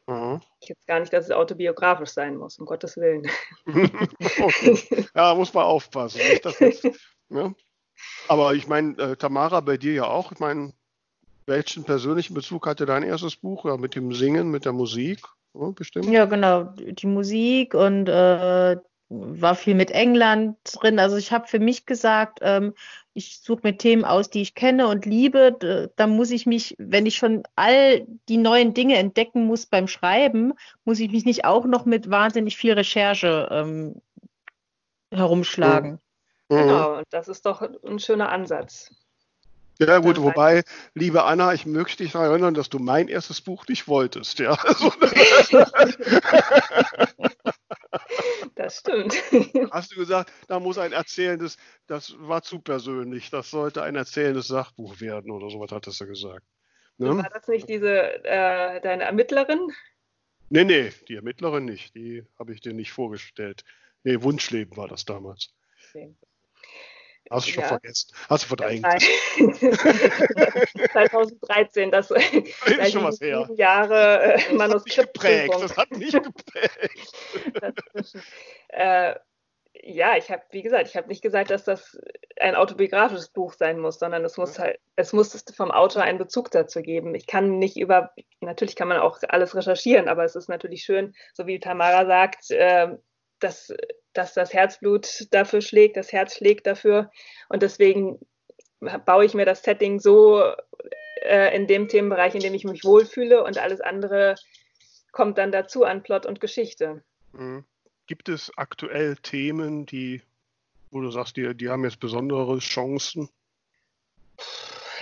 [0.08, 0.41] Mhm.
[0.62, 3.30] Jetzt gar nicht, dass es autobiografisch sein muss, um Gottes Willen.
[4.39, 5.06] okay.
[5.15, 6.19] Ja, muss man aufpassen.
[6.19, 6.46] Jetzt,
[7.30, 7.56] ne?
[8.28, 10.32] Aber ich meine, äh, Tamara, bei dir ja auch.
[10.32, 10.74] Ich meine,
[11.46, 13.66] welchen persönlichen Bezug hatte dein erstes Buch?
[13.66, 15.20] Ja, mit dem Singen, mit der Musik,
[15.54, 16.06] ja, bestimmt?
[16.06, 16.63] Ja, genau.
[16.63, 18.78] Die Musik und äh,
[19.10, 21.00] war viel mit England drin.
[21.00, 22.74] Also ich habe für mich gesagt, ähm,
[23.13, 25.89] ich suche mir Themen aus, die ich kenne und liebe.
[25.96, 30.54] Da muss ich mich, wenn ich schon all die neuen Dinge entdecken muss beim Schreiben,
[30.84, 34.02] muss ich mich nicht auch noch mit wahnsinnig viel Recherche ähm,
[35.12, 36.00] herumschlagen.
[36.54, 36.60] Mhm.
[36.60, 38.92] Genau, und das ist doch ein schöner Ansatz.
[39.80, 40.63] Ja gut, wobei,
[40.94, 44.38] liebe Anna, ich möchte dich daran erinnern, dass du mein erstes Buch nicht wolltest.
[44.38, 44.56] Ja.
[48.56, 49.16] das stimmt.
[49.72, 54.48] Hast du gesagt, da muss ein erzählendes, das war zu persönlich, das sollte ein erzählendes
[54.48, 56.46] Sachbuch werden oder sowas hattest du gesagt.
[57.00, 57.18] Ne?
[57.18, 59.72] War das nicht diese, äh, deine Ermittlerin?
[60.50, 63.63] Nee, nee, die Ermittlerin nicht, die habe ich dir nicht vorgestellt.
[64.04, 65.52] Nee, Wunschleben war das damals.
[65.89, 66.13] Okay.
[67.30, 67.68] Hast du schon ja.
[67.70, 68.14] vergessen.
[68.30, 68.86] Hast du verdrängt.
[70.92, 72.12] 2013, das
[72.66, 73.50] ist schon was her.
[73.56, 75.18] Jahre äh, Manuskript.
[75.24, 77.10] Das hat mich geprägt.
[78.70, 79.16] äh,
[79.86, 81.98] ja, ich habe, wie gesagt, ich habe nicht gesagt, dass das
[82.40, 86.52] ein autobiografisches Buch sein muss, sondern es muss halt, es muss vom Autor einen Bezug
[86.52, 87.16] dazu geben.
[87.16, 91.14] Ich kann nicht über, natürlich kann man auch alles recherchieren, aber es ist natürlich schön,
[91.34, 92.98] so wie Tamara sagt, äh,
[93.40, 93.74] dass
[94.13, 97.12] dass das Herzblut dafür schlägt, das Herz schlägt dafür.
[97.49, 98.19] Und deswegen
[99.06, 100.43] baue ich mir das Setting so
[101.21, 104.36] äh, in dem Themenbereich, in dem ich mich wohlfühle und alles andere
[105.12, 107.04] kommt dann dazu an Plot und Geschichte.
[107.34, 107.63] Mhm.
[108.08, 110.21] Gibt es aktuell Themen, die,
[110.91, 113.30] wo du sagst, die, die haben jetzt besondere Chancen?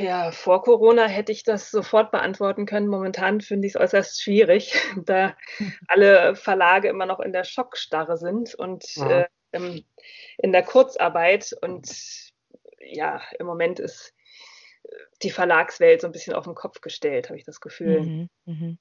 [0.01, 2.87] Ja, vor Corona hätte ich das sofort beantworten können.
[2.87, 4.73] Momentan finde ich es äußerst schwierig,
[5.05, 5.35] da
[5.87, 9.25] alle Verlage immer noch in der Schockstarre sind und äh,
[10.37, 11.55] in der Kurzarbeit.
[11.61, 11.89] Und
[12.79, 14.13] ja, im Moment ist
[15.23, 18.01] die Verlagswelt so ein bisschen auf den Kopf gestellt, habe ich das Gefühl.
[18.01, 18.77] Mhm, mh.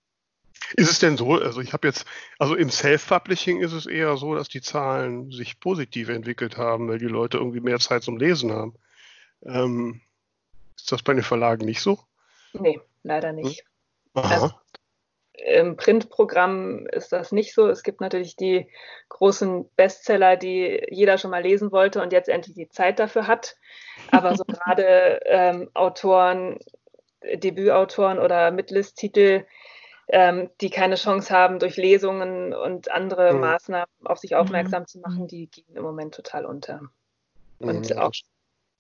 [0.77, 2.07] Ist es denn so, also ich habe jetzt,
[2.39, 6.99] also im Self-Publishing ist es eher so, dass die Zahlen sich positiv entwickelt haben, weil
[6.99, 8.75] die Leute irgendwie mehr Zeit zum Lesen haben.
[9.45, 10.03] Ähm,
[10.81, 11.99] ist das bei den Verlagen nicht so?
[12.53, 13.65] Nee, leider nicht.
[14.15, 14.25] Hm?
[14.25, 14.51] Also,
[15.33, 17.69] Im Printprogramm ist das nicht so.
[17.69, 18.69] Es gibt natürlich die
[19.09, 23.57] großen Bestseller, die jeder schon mal lesen wollte und jetzt endlich die Zeit dafür hat.
[24.11, 26.59] Aber so gerade ähm, Autoren,
[27.23, 29.45] Debütautoren oder Mitlist-Titel,
[30.09, 33.41] ähm, die keine Chance haben, durch Lesungen und andere mhm.
[33.41, 34.87] Maßnahmen auf sich aufmerksam mhm.
[34.87, 36.81] zu machen, die gehen im Moment total unter.
[37.59, 37.99] Und mhm.
[37.99, 38.13] auch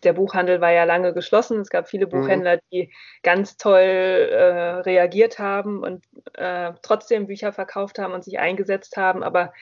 [0.02, 1.60] der Buchhandel war ja lange geschlossen.
[1.60, 2.10] Es gab viele mhm.
[2.10, 8.38] Buchhändler, die ganz toll äh, reagiert haben und äh, trotzdem Bücher verkauft haben und sich
[8.38, 9.22] eingesetzt haben.
[9.22, 9.52] Aber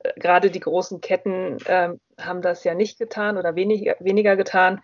[0.00, 4.82] äh, gerade die großen Ketten ähm, haben das ja nicht getan oder wenig, weniger getan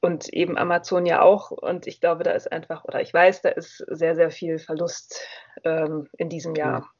[0.00, 1.50] und eben Amazon ja auch.
[1.50, 5.20] Und ich glaube, da ist einfach, oder ich weiß, da ist sehr, sehr viel Verlust
[5.64, 6.90] ähm, in diesem Jahr.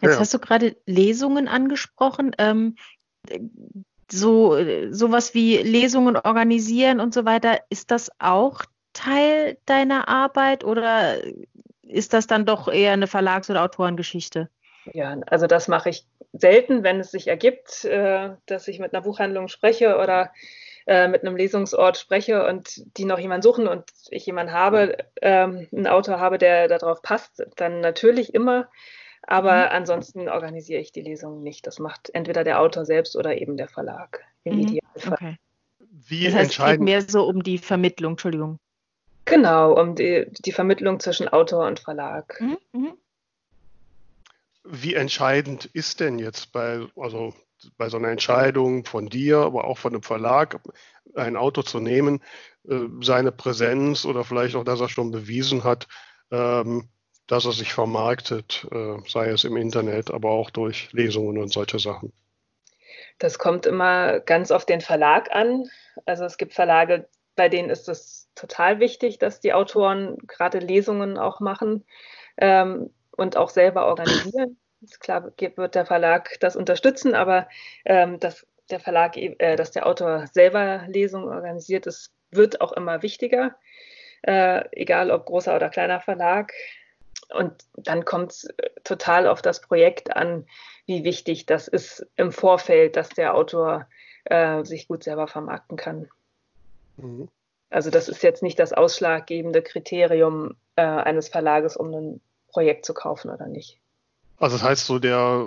[0.00, 0.20] Jetzt ja.
[0.20, 2.34] hast du gerade Lesungen angesprochen.
[2.38, 2.76] Ähm,
[4.12, 4.56] so
[4.90, 11.16] sowas wie Lesungen organisieren und so weiter, ist das auch Teil deiner Arbeit oder
[11.82, 14.48] ist das dann doch eher eine Verlags- oder Autorengeschichte?
[14.92, 19.02] Ja, also das mache ich selten, wenn es sich ergibt, äh, dass ich mit einer
[19.02, 20.32] Buchhandlung spreche oder
[20.86, 25.68] äh, mit einem Lesungsort spreche und die noch jemanden suchen und ich jemanden habe, ähm,
[25.72, 28.68] einen Autor habe, der darauf passt, dann natürlich immer.
[29.22, 29.68] Aber mhm.
[29.72, 31.66] ansonsten organisiere ich die Lesungen nicht.
[31.66, 34.60] Das macht entweder der Autor selbst oder eben der Verlag im mhm.
[34.60, 35.12] Idealfall.
[35.12, 35.36] Okay.
[35.90, 36.72] Wie das heißt, entscheiden...
[36.72, 38.58] es geht mehr so um die Vermittlung, Entschuldigung.
[39.24, 42.40] Genau, um die, die Vermittlung zwischen Autor und Verlag.
[42.40, 42.58] Mhm.
[42.72, 42.92] mhm.
[44.64, 47.34] Wie entscheidend ist denn jetzt bei, also
[47.78, 50.60] bei so einer Entscheidung von dir, aber auch von einem Verlag,
[51.16, 52.20] ein Auto zu nehmen,
[52.68, 55.88] äh, seine Präsenz oder vielleicht auch, dass er schon bewiesen hat,
[56.30, 56.88] ähm,
[57.26, 61.78] dass er sich vermarktet, äh, sei es im Internet, aber auch durch Lesungen und solche
[61.78, 62.12] Sachen.
[63.18, 65.68] Das kommt immer ganz auf den Verlag an.
[66.06, 71.18] Also es gibt Verlage, bei denen ist es total wichtig, dass die Autoren gerade Lesungen
[71.18, 71.84] auch machen
[72.36, 74.58] ähm, und auch selber organisieren.
[74.98, 77.48] Klar wird der Verlag das unterstützen, aber
[77.84, 83.02] ähm, dass der Verlag, äh, dass der Autor selber Lesungen organisiert, das wird auch immer
[83.02, 83.54] wichtiger,
[84.22, 86.52] äh, egal ob großer oder kleiner Verlag.
[87.32, 90.46] Und dann kommt es äh, total auf das Projekt an,
[90.86, 93.86] wie wichtig das ist im Vorfeld, dass der Autor
[94.24, 96.08] äh, sich gut selber vermarkten kann.
[96.96, 97.28] Mhm.
[97.70, 102.92] Also das ist jetzt nicht das ausschlaggebende Kriterium äh, eines Verlages, um ein Projekt zu
[102.92, 103.78] kaufen oder nicht.
[104.38, 105.46] Also das heißt so der,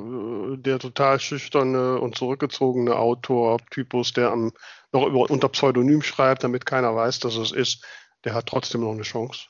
[0.56, 4.54] der total schüchterne und zurückgezogene Autor-Typus, der am,
[4.92, 7.86] noch über, unter Pseudonym schreibt, damit keiner weiß, dass es ist,
[8.24, 9.48] der hat trotzdem noch eine Chance.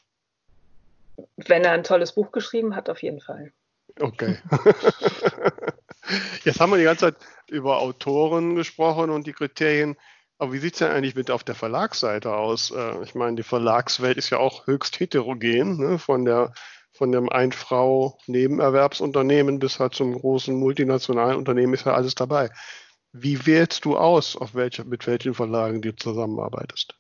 [1.38, 3.54] Wenn er ein tolles Buch geschrieben hat, auf jeden Fall.
[4.00, 4.38] Okay.
[6.44, 7.16] Jetzt haben wir die ganze Zeit
[7.48, 9.96] über Autoren gesprochen und die Kriterien.
[10.38, 12.72] Aber wie sieht es denn eigentlich mit auf der Verlagsseite aus?
[12.72, 15.98] Äh, ich meine, die Verlagswelt ist ja auch höchst heterogen, ne?
[15.98, 16.52] von der
[16.96, 22.50] von dem Ein-Frau-Nebenerwerbsunternehmen bis halt zum großen multinationalen Unternehmen ist ja alles dabei.
[23.12, 26.96] Wie wählst du aus, auf welche, mit welchen Verlagen du zusammenarbeitest?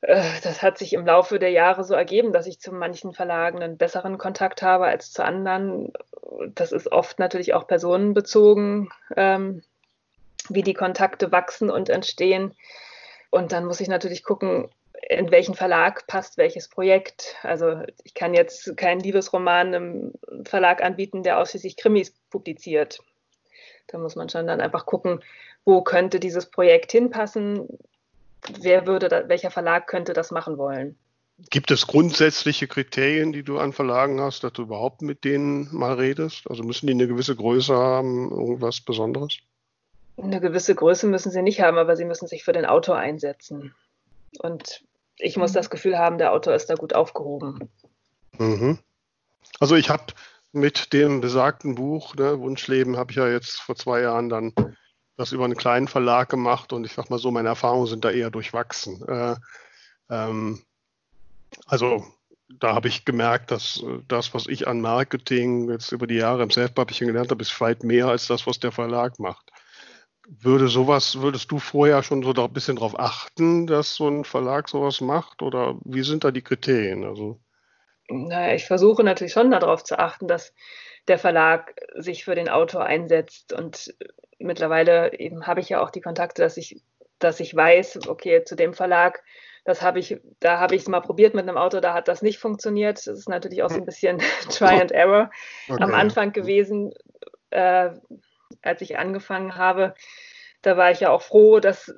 [0.00, 3.62] Äh, das hat sich im Laufe der Jahre so ergeben, dass ich zu manchen Verlagen
[3.62, 5.92] einen besseren Kontakt habe als zu anderen.
[6.54, 9.62] Das ist oft natürlich auch personenbezogen, ähm,
[10.48, 12.54] wie die Kontakte wachsen und entstehen.
[13.30, 14.70] Und dann muss ich natürlich gucken,
[15.08, 17.36] in welchen Verlag passt welches Projekt.
[17.42, 20.12] Also ich kann jetzt keinen Liebesroman im
[20.44, 23.00] Verlag anbieten, der ausschließlich Krimis publiziert.
[23.86, 25.22] Da muss man schon dann einfach gucken,
[25.64, 27.68] wo könnte dieses Projekt hinpassen,
[28.60, 30.96] wer würde, da, welcher Verlag könnte das machen wollen.
[31.50, 35.94] Gibt es grundsätzliche Kriterien, die du an Verlagen hast, dass du überhaupt mit denen mal
[35.94, 36.50] redest?
[36.50, 39.38] Also müssen die eine gewisse Größe haben, irgendwas Besonderes?
[40.16, 43.72] Eine gewisse Größe müssen sie nicht haben, aber sie müssen sich für den Autor einsetzen.
[44.40, 44.82] Und
[45.16, 47.70] ich muss das Gefühl haben, der Autor ist da gut aufgehoben.
[48.36, 48.78] Mhm.
[49.60, 50.06] Also ich habe
[50.50, 54.52] mit dem besagten Buch, ne, Wunschleben, habe ich ja jetzt vor zwei Jahren dann
[55.18, 58.10] das über einen kleinen Verlag gemacht und ich sag mal so, meine Erfahrungen sind da
[58.10, 59.06] eher durchwachsen.
[59.06, 59.34] Äh,
[60.08, 60.62] ähm,
[61.66, 62.06] also
[62.48, 66.44] da habe ich gemerkt, dass äh, das, was ich an Marketing jetzt über die Jahre
[66.44, 69.50] im Self-Publishing gelernt habe, ist weit mehr als das, was der Verlag macht.
[70.28, 74.68] Würde sowas, würdest du vorher schon so ein bisschen darauf achten, dass so ein Verlag
[74.68, 75.42] sowas macht?
[75.42, 77.04] Oder wie sind da die Kriterien?
[77.04, 77.40] Also
[78.08, 80.54] naja, ich versuche natürlich schon darauf zu achten, dass
[81.08, 83.52] der Verlag sich für den Autor einsetzt.
[83.52, 83.94] Und
[84.38, 86.82] mittlerweile eben habe ich ja auch die Kontakte, dass ich,
[87.18, 89.22] dass ich weiß, okay, zu dem Verlag,
[89.64, 92.22] das habe ich, da habe ich es mal probiert mit einem Autor, da hat das
[92.22, 92.98] nicht funktioniert.
[92.98, 94.18] Das ist natürlich auch so ein bisschen
[94.50, 95.30] Try and Error
[95.68, 95.82] okay.
[95.82, 96.92] am Anfang gewesen.
[97.50, 97.90] Äh,
[98.62, 99.94] als ich angefangen habe,
[100.62, 101.94] da war ich ja auch froh, dass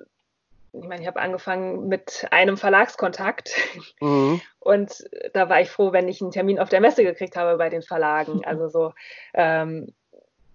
[0.73, 3.55] ich meine, ich habe angefangen mit einem Verlagskontakt
[4.01, 4.41] mhm.
[4.59, 7.69] und da war ich froh, wenn ich einen Termin auf der Messe gekriegt habe bei
[7.69, 8.43] den Verlagen.
[8.51, 8.93] Also so
[9.35, 9.95] ähm,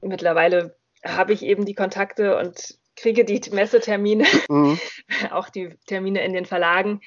[0.01, 0.75] mittlerweile
[1.05, 4.79] habe ich eben die Kontakte und kriege die Messetermine, mhm.
[5.31, 7.01] auch die Termine in den Verlagen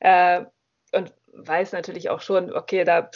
[0.00, 0.44] äh,
[0.92, 3.10] und weiß natürlich auch schon, okay, da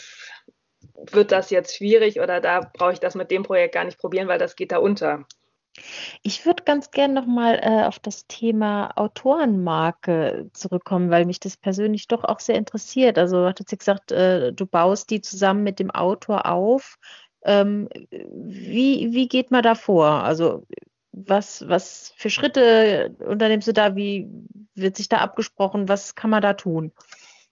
[1.11, 4.27] wird das jetzt schwierig oder da brauche ich das mit dem Projekt gar nicht probieren,
[4.27, 5.25] weil das geht da unter.
[6.23, 12.07] Ich würde ganz gerne nochmal äh, auf das Thema Autorenmarke zurückkommen, weil mich das persönlich
[12.07, 13.17] doch auch sehr interessiert.
[13.17, 16.97] Also du hast jetzt gesagt, äh, du baust die zusammen mit dem Autor auf.
[17.43, 20.07] Ähm, wie, wie geht man da vor?
[20.23, 20.65] Also
[21.11, 23.95] was, was für Schritte unternimmst du da?
[23.95, 24.27] Wie
[24.75, 25.89] wird sich da abgesprochen?
[25.89, 26.91] Was kann man da tun?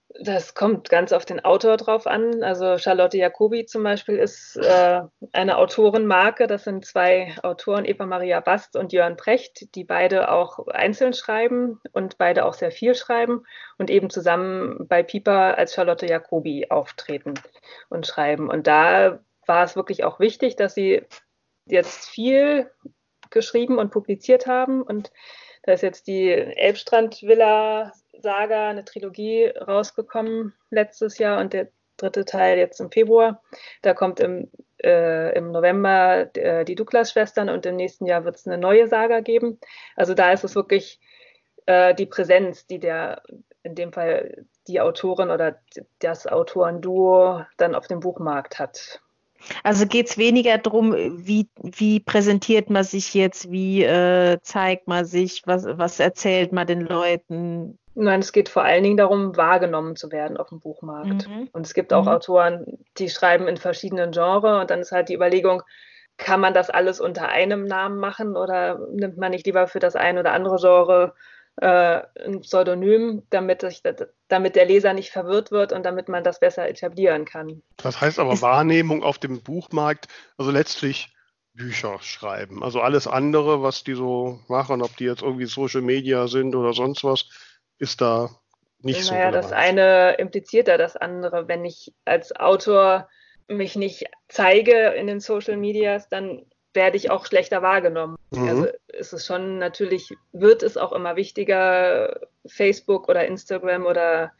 [0.08, 2.42] Das kommt ganz auf den Autor drauf an.
[2.42, 5.00] Also Charlotte Jacobi zum Beispiel ist äh,
[5.32, 6.46] eine Autorenmarke.
[6.46, 11.80] Das sind zwei Autoren, Eva Maria Bast und Jörn Precht, die beide auch einzeln schreiben
[11.92, 13.44] und beide auch sehr viel schreiben
[13.78, 17.34] und eben zusammen bei Piper als Charlotte Jacobi auftreten
[17.88, 18.48] und schreiben.
[18.48, 21.02] Und da war es wirklich auch wichtig, dass sie
[21.66, 22.70] jetzt viel
[23.30, 24.82] geschrieben und publiziert haben.
[24.82, 25.10] Und
[25.64, 32.58] da ist jetzt die Elbstrand-Villa Saga, eine Trilogie rausgekommen letztes Jahr und der dritte Teil
[32.58, 33.42] jetzt im Februar.
[33.82, 34.50] Da kommt im,
[34.82, 39.20] äh, im November äh, die Douglas-Schwestern und im nächsten Jahr wird es eine neue Saga
[39.20, 39.58] geben.
[39.94, 41.00] Also da ist es wirklich
[41.66, 43.22] äh, die Präsenz, die der,
[43.62, 45.60] in dem Fall die Autorin oder
[46.00, 49.00] das Autorenduo dann auf dem Buchmarkt hat.
[49.62, 55.04] Also geht es weniger darum, wie, wie präsentiert man sich jetzt, wie äh, zeigt man
[55.04, 57.78] sich, was, was erzählt man den Leuten?
[57.94, 61.28] Nein, es geht vor allen Dingen darum, wahrgenommen zu werden auf dem Buchmarkt.
[61.28, 61.48] Mhm.
[61.52, 62.08] Und es gibt auch mhm.
[62.08, 65.62] Autoren, die schreiben in verschiedenen Genres und dann ist halt die Überlegung,
[66.18, 69.96] kann man das alles unter einem Namen machen oder nimmt man nicht lieber für das
[69.96, 71.14] ein oder andere Genre
[71.56, 73.82] äh, ein Pseudonym, damit, ich,
[74.28, 77.62] damit der Leser nicht verwirrt wird und damit man das besser etablieren kann.
[77.78, 81.14] Das heißt aber Wahrnehmung auf dem Buchmarkt, also letztlich
[81.54, 82.62] Bücher schreiben.
[82.62, 86.74] Also alles andere, was die so machen, ob die jetzt irgendwie Social Media sind oder
[86.74, 87.28] sonst was,
[87.78, 88.30] ist da
[88.80, 89.14] nicht naja, so.
[89.14, 91.48] Naja, das eine impliziert ja das andere.
[91.48, 93.08] Wenn ich als Autor
[93.48, 96.44] mich nicht zeige in den Social Medias, dann
[96.76, 98.16] werde ich auch schlechter wahrgenommen.
[98.30, 98.48] Mhm.
[98.48, 104.30] Also ist es schon natürlich, wird es auch immer wichtiger, Facebook oder Instagram oder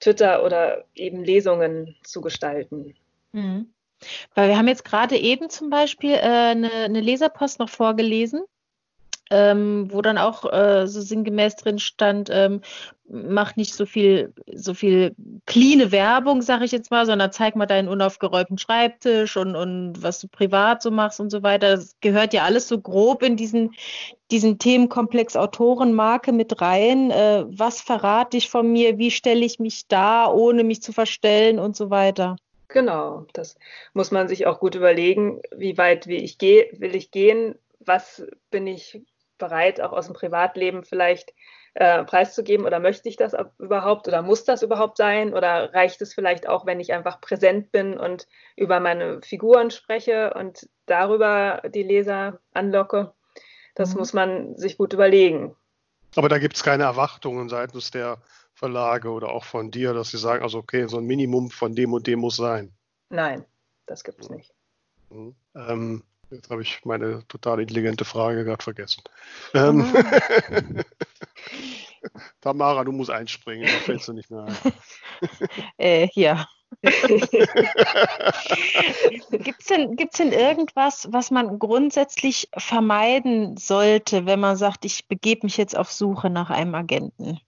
[0.00, 2.96] Twitter oder eben Lesungen zu gestalten.
[3.32, 3.72] Mhm.
[4.34, 8.42] Weil wir haben jetzt gerade eben zum Beispiel äh, eine, eine Leserpost noch vorgelesen
[9.30, 12.60] ähm, wo dann auch äh, so sinngemäß drin stand, ähm,
[13.10, 15.14] mach nicht so viel, so viel
[15.46, 20.20] cleane Werbung, sag ich jetzt mal, sondern zeig mal deinen unaufgeräumten Schreibtisch und, und was
[20.20, 21.76] du privat so machst und so weiter.
[21.76, 23.74] Das gehört ja alles so grob in diesen,
[24.30, 27.10] diesen Themenkomplex Autorenmarke mit rein.
[27.10, 28.98] Äh, was verrate ich von mir?
[28.98, 32.36] Wie stelle ich mich da, ohne mich zu verstellen und so weiter?
[32.68, 33.56] Genau, das
[33.94, 38.26] muss man sich auch gut überlegen, wie weit will ich, geh, will ich gehen, was
[38.50, 39.00] bin ich
[39.38, 41.32] bereit, auch aus dem Privatleben vielleicht
[41.74, 46.12] äh, preiszugeben oder möchte ich das überhaupt oder muss das überhaupt sein oder reicht es
[46.12, 51.82] vielleicht auch, wenn ich einfach präsent bin und über meine Figuren spreche und darüber die
[51.82, 53.14] Leser anlocke?
[53.74, 53.98] Das mhm.
[54.00, 55.54] muss man sich gut überlegen.
[56.16, 58.18] Aber da gibt es keine Erwartungen seitens der
[58.54, 61.92] Verlage oder auch von dir, dass sie sagen, also okay, so ein Minimum von dem
[61.92, 62.72] und dem muss sein.
[63.08, 63.44] Nein,
[63.86, 64.52] das gibt es nicht.
[65.10, 65.36] Mhm.
[65.54, 69.02] Ähm, Jetzt habe ich meine total intelligente Frage gerade vergessen.
[69.54, 69.84] Ähm,
[72.40, 74.56] Tamara, du musst einspringen, da fällst du nicht mehr ein.
[75.78, 76.46] äh, ja.
[79.30, 85.08] Gibt es denn, gibt's denn irgendwas, was man grundsätzlich vermeiden sollte, wenn man sagt, ich
[85.08, 87.40] begebe mich jetzt auf Suche nach einem Agenten?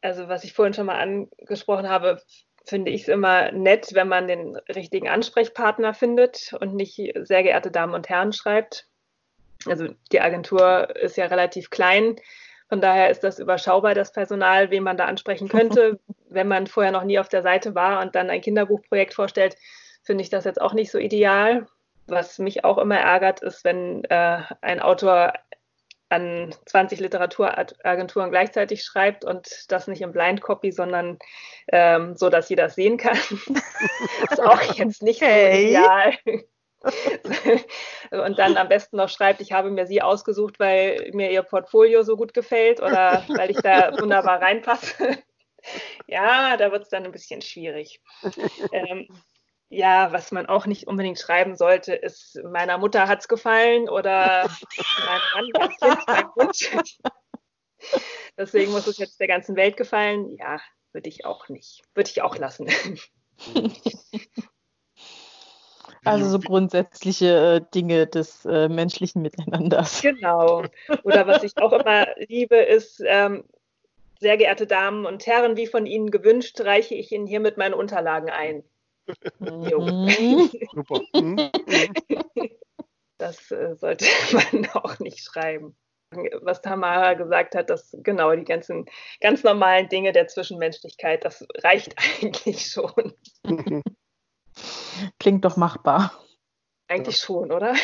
[0.00, 2.20] Also was ich vorhin schon mal angesprochen habe,
[2.64, 7.70] finde ich es immer nett, wenn man den richtigen Ansprechpartner findet und nicht sehr geehrte
[7.70, 8.86] Damen und Herren schreibt.
[9.66, 12.16] Also die Agentur ist ja relativ klein.
[12.68, 16.00] Von daher ist das überschaubar, das Personal, wen man da ansprechen könnte.
[16.30, 19.56] wenn man vorher noch nie auf der Seite war und dann ein Kinderbuchprojekt vorstellt,
[20.02, 21.66] finde ich das jetzt auch nicht so ideal.
[22.06, 25.34] Was mich auch immer ärgert, ist, wenn äh, ein Autor
[26.12, 31.18] an 20 Literaturagenturen gleichzeitig schreibt und das nicht im Blind Copy, sondern
[31.68, 33.16] ähm, so, dass jeder das sehen kann.
[34.30, 35.52] ist auch jetzt nicht hey.
[35.52, 36.12] so ideal.
[38.10, 42.02] und dann am besten noch schreibt, ich habe mir sie ausgesucht, weil mir ihr Portfolio
[42.02, 45.18] so gut gefällt oder weil ich da wunderbar reinpasse.
[46.06, 48.00] ja, da wird es dann ein bisschen schwierig.
[48.72, 49.08] Ähm,
[49.72, 54.50] ja, was man auch nicht unbedingt schreiben sollte, ist, meiner Mutter hat es gefallen oder
[55.06, 56.70] mein Mann, Kind, mein Wunsch.
[58.36, 60.36] Deswegen muss es jetzt der ganzen Welt gefallen.
[60.36, 60.60] Ja,
[60.92, 61.82] würde ich auch nicht.
[61.94, 62.68] Würde ich auch lassen.
[66.04, 70.02] Also so grundsätzliche äh, Dinge des äh, menschlichen Miteinanders.
[70.02, 70.64] Genau.
[71.04, 73.44] Oder was ich auch immer liebe, ist, ähm,
[74.18, 78.30] sehr geehrte Damen und Herren, wie von Ihnen gewünscht, reiche ich Ihnen hiermit meine Unterlagen
[78.30, 78.64] ein.
[79.38, 80.50] Mhm.
[80.72, 81.00] Super.
[81.14, 81.50] Mhm.
[83.18, 85.76] Das äh, sollte man auch nicht schreiben.
[86.42, 88.84] Was Tamara gesagt hat, dass genau die ganzen
[89.20, 93.14] ganz normalen Dinge der Zwischenmenschlichkeit, das reicht eigentlich schon.
[95.18, 96.12] Klingt doch machbar.
[96.88, 97.74] Eigentlich schon, oder?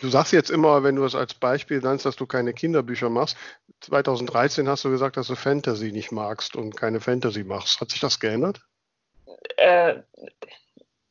[0.00, 3.36] Du sagst jetzt immer, wenn du es als Beispiel nennst, dass du keine Kinderbücher machst.
[3.80, 7.80] 2013 hast du gesagt, dass du Fantasy nicht magst und keine Fantasy machst.
[7.80, 8.60] Hat sich das geändert?
[9.56, 10.02] Äh,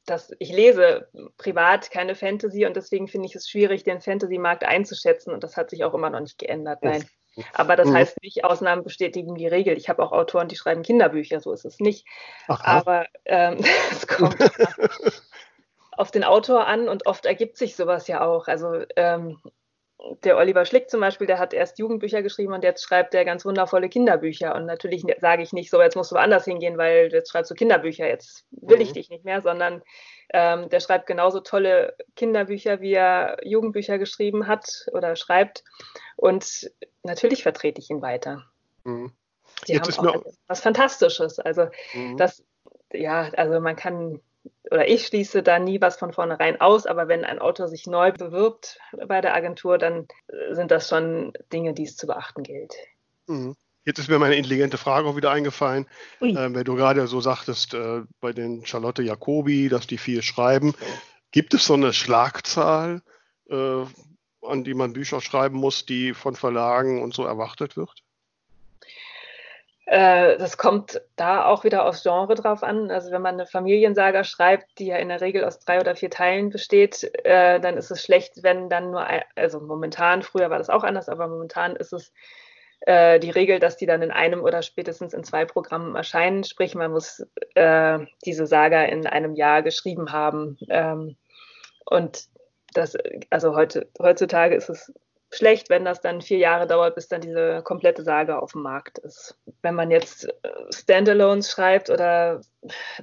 [0.06, 1.08] das, ich lese
[1.38, 5.70] privat keine Fantasy und deswegen finde ich es schwierig, den Fantasy-Markt einzuschätzen und das hat
[5.70, 6.80] sich auch immer noch nicht geändert.
[6.82, 7.08] Nein.
[7.54, 7.94] Aber das Mhm.
[7.96, 9.78] heißt nicht, Ausnahmen bestätigen die Regel.
[9.78, 12.06] Ich habe auch Autoren, die schreiben Kinderbücher, so ist es nicht.
[12.48, 13.60] Ach, Aber ähm,
[13.92, 14.36] es kommt
[15.92, 18.48] auf den Autor an und oft ergibt sich sowas ja auch.
[18.48, 19.40] Also ähm,
[20.24, 23.46] der Oliver Schlick zum Beispiel, der hat erst Jugendbücher geschrieben und jetzt schreibt er ganz
[23.46, 24.56] wundervolle Kinderbücher.
[24.56, 27.52] Und natürlich ne- sage ich nicht so, jetzt musst du woanders hingehen, weil jetzt schreibst
[27.52, 28.94] du Kinderbücher, jetzt will ich Mhm.
[28.94, 29.84] dich nicht mehr, sondern
[30.34, 35.64] ähm, der schreibt genauso tolle Kinderbücher, wie er Jugendbücher geschrieben hat oder schreibt.
[36.16, 36.72] Und
[37.04, 38.44] natürlich vertrete ich ihn weiter.
[38.84, 39.12] Mhm.
[39.68, 41.40] Die Jetzt haben ist auch alle was Fantastisches.
[41.40, 42.18] Also Mhm.
[42.18, 42.44] das,
[42.92, 44.20] ja, also man kann
[44.70, 48.12] oder ich schließe da nie was von vornherein aus, aber wenn ein Autor sich neu
[48.12, 52.74] bewirbt bei der Agentur, dann äh, sind das schon Dinge, die es zu beachten gilt.
[53.28, 53.56] Mhm.
[53.84, 55.88] Jetzt ist mir meine intelligente Frage auch wieder eingefallen,
[56.20, 60.76] äh, wenn du gerade so sagtest, äh, bei den Charlotte Jacobi, dass die viel schreiben.
[61.32, 63.02] Gibt es so eine Schlagzahl,
[63.50, 63.86] äh,
[64.44, 68.01] an die man Bücher schreiben muss, die von Verlagen und so erwartet wird?
[69.86, 72.92] Äh, das kommt da auch wieder aufs Genre drauf an.
[72.92, 76.10] Also wenn man eine Familiensaga schreibt, die ja in der Regel aus drei oder vier
[76.10, 80.60] Teilen besteht, äh, dann ist es schlecht, wenn dann nur, ein, also momentan, früher war
[80.60, 82.14] das auch anders, aber momentan ist es
[82.82, 86.44] äh, die Regel, dass die dann in einem oder spätestens in zwei Programmen erscheinen.
[86.44, 87.26] Sprich, man muss
[87.56, 90.58] äh, diese Saga in einem Jahr geschrieben haben.
[90.70, 91.16] Ähm,
[91.86, 92.28] und
[92.74, 92.98] das,
[93.30, 94.94] also heute, heutzutage ist es
[95.34, 98.98] schlecht, wenn das dann vier Jahre dauert, bis dann diese komplette Saga auf dem Markt
[99.00, 99.38] ist.
[99.62, 102.42] Wenn man jetzt äh, Standalones schreibt oder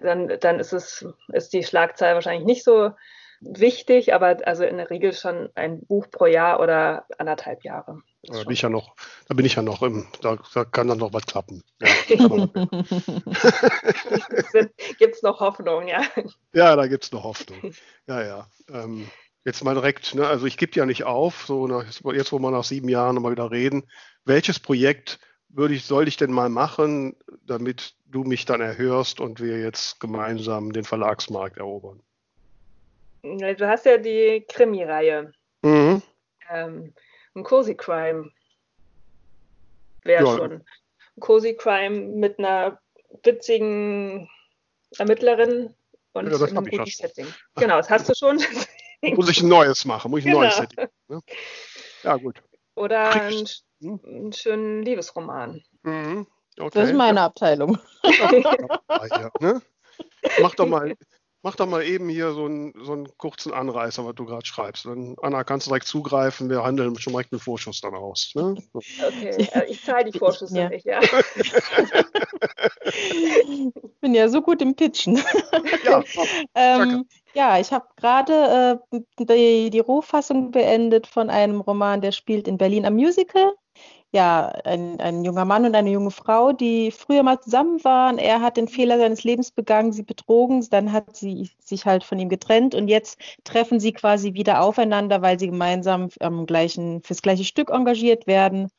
[0.01, 2.91] dann, dann ist es, ist die Schlagzahl wahrscheinlich nicht so
[3.41, 8.03] wichtig, aber also in der Regel schon ein Buch pro Jahr oder anderthalb Jahre.
[8.24, 8.97] Da bin ich ja noch,
[9.29, 11.62] da bin ich ja noch im, da, da kann dann noch was klappen.
[11.81, 11.89] Ja,
[14.99, 16.03] Gibt es noch Hoffnung, ja?
[16.53, 17.59] ja da gibt es noch Hoffnung.
[18.09, 18.49] Ja, ja.
[18.72, 19.11] Ähm,
[19.49, 22.51] jetzt mal direkt, ne, also ich gebe ja nicht auf, so nach, jetzt wo wir
[22.51, 23.90] nach sieben Jahren nochmal wieder reden.
[24.24, 25.18] Welches Projekt
[25.49, 30.01] würde ich, soll ich denn mal machen, damit du mich dann erhörst und wir jetzt
[30.01, 32.03] gemeinsam den Verlagsmarkt erobern?
[33.22, 35.32] Du hast ja die Krimi-Reihe.
[35.62, 36.03] Mhm.
[36.51, 36.94] Ähm,
[37.34, 38.30] ein Cozy Crime
[40.05, 40.36] wäre Ja.
[40.36, 40.53] schon.
[40.53, 42.80] Ein Cozy Crime mit einer
[43.24, 44.28] witzigen
[44.99, 45.74] Ermittlerin
[46.12, 46.86] und Ja, einem guten.
[46.86, 47.26] Setting.
[47.57, 48.38] Genau, das hast du schon.
[49.03, 50.11] Muss ich ein neues machen?
[50.11, 50.68] Muss ich ein neues Genau.
[50.68, 50.88] Setting?
[51.09, 51.20] Ne?
[52.03, 52.42] Ja, gut.
[52.74, 53.46] Oder einen,
[53.80, 54.01] hm?
[54.05, 55.62] einen schönen Liebesroman.
[55.82, 56.26] Mhm.
[56.59, 56.70] Okay.
[56.74, 57.78] Das ist meine Abteilung.
[59.11, 59.62] Ja, ne?
[60.40, 60.94] Mach doch mal,
[61.43, 64.86] mach doch mal eben hier so einen, so einen kurzen Anreißer, was du gerade schreibst.
[64.86, 66.51] Dann, Anna, kannst du direkt zugreifen.
[66.51, 68.32] Wir handeln schon direkt mit Vorschuss dann aus.
[68.34, 68.57] Ne?
[68.72, 68.80] So.
[69.07, 70.68] Okay, äh, ich zahle die Vorschüsse Ja.
[70.68, 71.01] nicht, ja.
[72.91, 75.22] Ich bin ja so gut im Pitchen.
[75.84, 76.03] Ja,
[76.55, 82.49] Ähm, ja, ich habe gerade äh, die, die Rohfassung beendet von einem Roman, der spielt
[82.49, 83.55] in Berlin am Musical.
[84.11, 88.16] Ja, ein, ein junger Mann und eine junge Frau, die früher mal zusammen waren.
[88.16, 92.18] Er hat den Fehler seines Lebens begangen, sie betrogen, dann hat sie sich halt von
[92.18, 97.20] ihm getrennt und jetzt treffen sie quasi wieder aufeinander, weil sie gemeinsam am gleichen, fürs
[97.20, 98.70] gleiche Stück engagiert werden.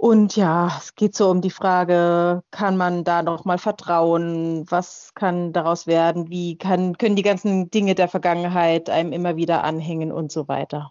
[0.00, 4.64] Und ja, es geht so um die Frage, kann man da noch mal vertrauen?
[4.70, 6.30] Was kann daraus werden?
[6.30, 10.90] Wie kann, können die ganzen Dinge der Vergangenheit einem immer wieder anhängen und so weiter?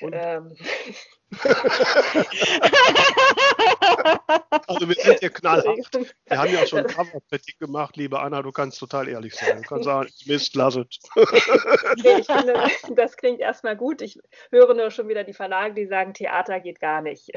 [0.00, 0.56] ähm,
[4.68, 5.76] also wir sind hier knallhart.
[6.26, 9.56] Wir haben ja schon Coverkritik gemacht, liebe Anna, du kannst total ehrlich sein.
[9.56, 10.86] Du kannst sagen, Mist, lass es.
[11.96, 12.54] Nee, ich finde,
[12.94, 14.02] das klingt erstmal gut.
[14.02, 14.20] Ich
[14.50, 17.32] höre nur schon wieder die Verlage, die sagen, Theater geht gar nicht.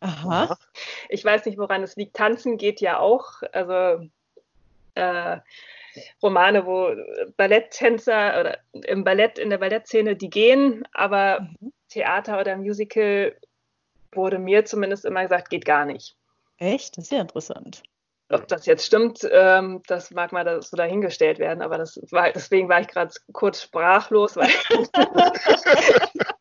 [0.00, 0.58] Aha.
[1.08, 2.16] Ich weiß nicht, woran es liegt.
[2.16, 3.42] Tanzen geht ja auch.
[3.52, 4.06] Also
[4.94, 5.38] äh,
[6.22, 6.94] Romane, wo
[7.36, 11.48] Balletttänzer oder im Ballett, in der Ballettszene, die gehen, aber
[11.90, 13.36] Theater oder Musical
[14.12, 16.16] wurde mir zumindest immer gesagt, geht gar nicht.
[16.58, 16.96] Echt?
[16.96, 17.82] Das ist ja interessant.
[18.28, 22.80] Ob das jetzt stimmt, ähm, das mag mal so dahingestellt werden, aber war, deswegen war
[22.80, 24.50] ich gerade kurz sprachlos, weil,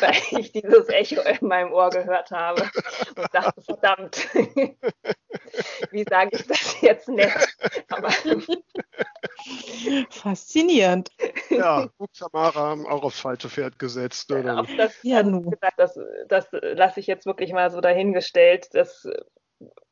[0.00, 2.62] weil ich dieses Echo in meinem Ohr gehört habe
[3.16, 4.28] und dachte, verdammt,
[5.90, 7.32] wie sage ich das jetzt nett?
[7.90, 8.10] Aber
[10.10, 11.10] Faszinierend.
[11.48, 14.32] Ja, gut, Tamara haben auch aufs falsche Pferd gesetzt.
[14.32, 15.98] Auf das, ja, also, das,
[16.28, 18.68] das lasse ich jetzt wirklich mal so dahingestellt.
[18.72, 19.06] Das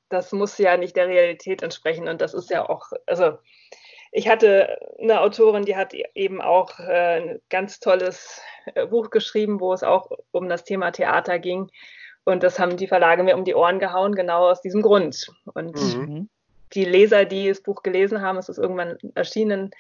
[0.09, 2.09] das muss ja nicht der Realität entsprechen.
[2.09, 3.39] Und das ist ja auch, also
[4.13, 8.41] ich hatte eine Autorin, die hat eben auch äh, ein ganz tolles
[8.75, 11.71] äh, Buch geschrieben, wo es auch um das Thema Theater ging.
[12.25, 15.29] Und das haben die Verlage mir um die Ohren gehauen, genau aus diesem Grund.
[15.55, 16.29] Und mhm.
[16.75, 19.71] die Leser, die das Buch gelesen haben, es ist irgendwann erschienen,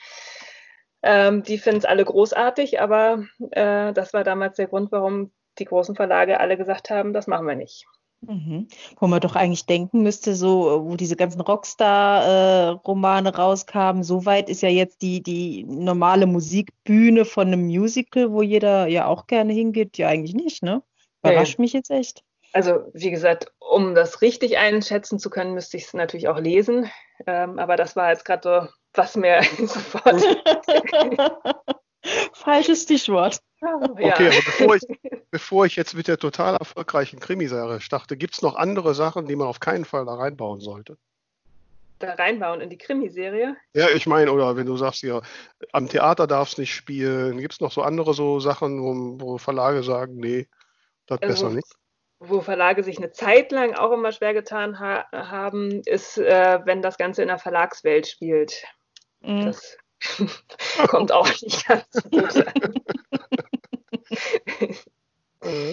[1.03, 5.65] ähm, die finden es alle großartig, aber äh, das war damals der Grund, warum die
[5.65, 7.87] großen Verlage alle gesagt haben, das machen wir nicht.
[8.21, 8.67] Mhm.
[8.99, 14.49] Wo man doch eigentlich denken müsste, so, wo diese ganzen Rockstar-Romane äh, rauskamen, so weit
[14.49, 19.53] ist ja jetzt die, die normale Musikbühne von einem Musical, wo jeder ja auch gerne
[19.53, 20.83] hingeht, ja eigentlich nicht, ne?
[21.23, 21.65] Überrascht nee.
[21.65, 22.23] mich jetzt echt.
[22.53, 26.91] Also, wie gesagt, um das richtig einschätzen zu können, müsste ich es natürlich auch lesen.
[27.27, 30.23] Ähm, aber das war jetzt gerade so, was mir sofort.
[32.33, 33.41] Falsches Stichwort.
[33.61, 34.83] Okay, aber bevor ich,
[35.31, 39.37] bevor ich jetzt mit der total erfolgreichen Krimiserie starte, gibt es noch andere Sachen, die
[39.37, 40.97] man auf keinen Fall da reinbauen sollte?
[41.99, 43.57] Da reinbauen in die Krimiserie?
[43.75, 45.21] Ja, ich meine, oder wenn du sagst, ja,
[45.73, 49.39] am Theater darf es nicht spielen, gibt es noch so andere so Sachen, wo, wo
[49.39, 50.47] Verlage sagen, nee,
[51.07, 51.67] das also, besser nicht?
[52.21, 56.83] Wo Verlage sich eine Zeit lang auch immer schwer getan ha haben, ist, äh, wenn
[56.83, 58.63] das Ganze in der Verlagswelt spielt.
[59.21, 59.47] Mhm.
[59.47, 59.77] Das
[60.89, 62.75] kommt auch nicht ganz gut an.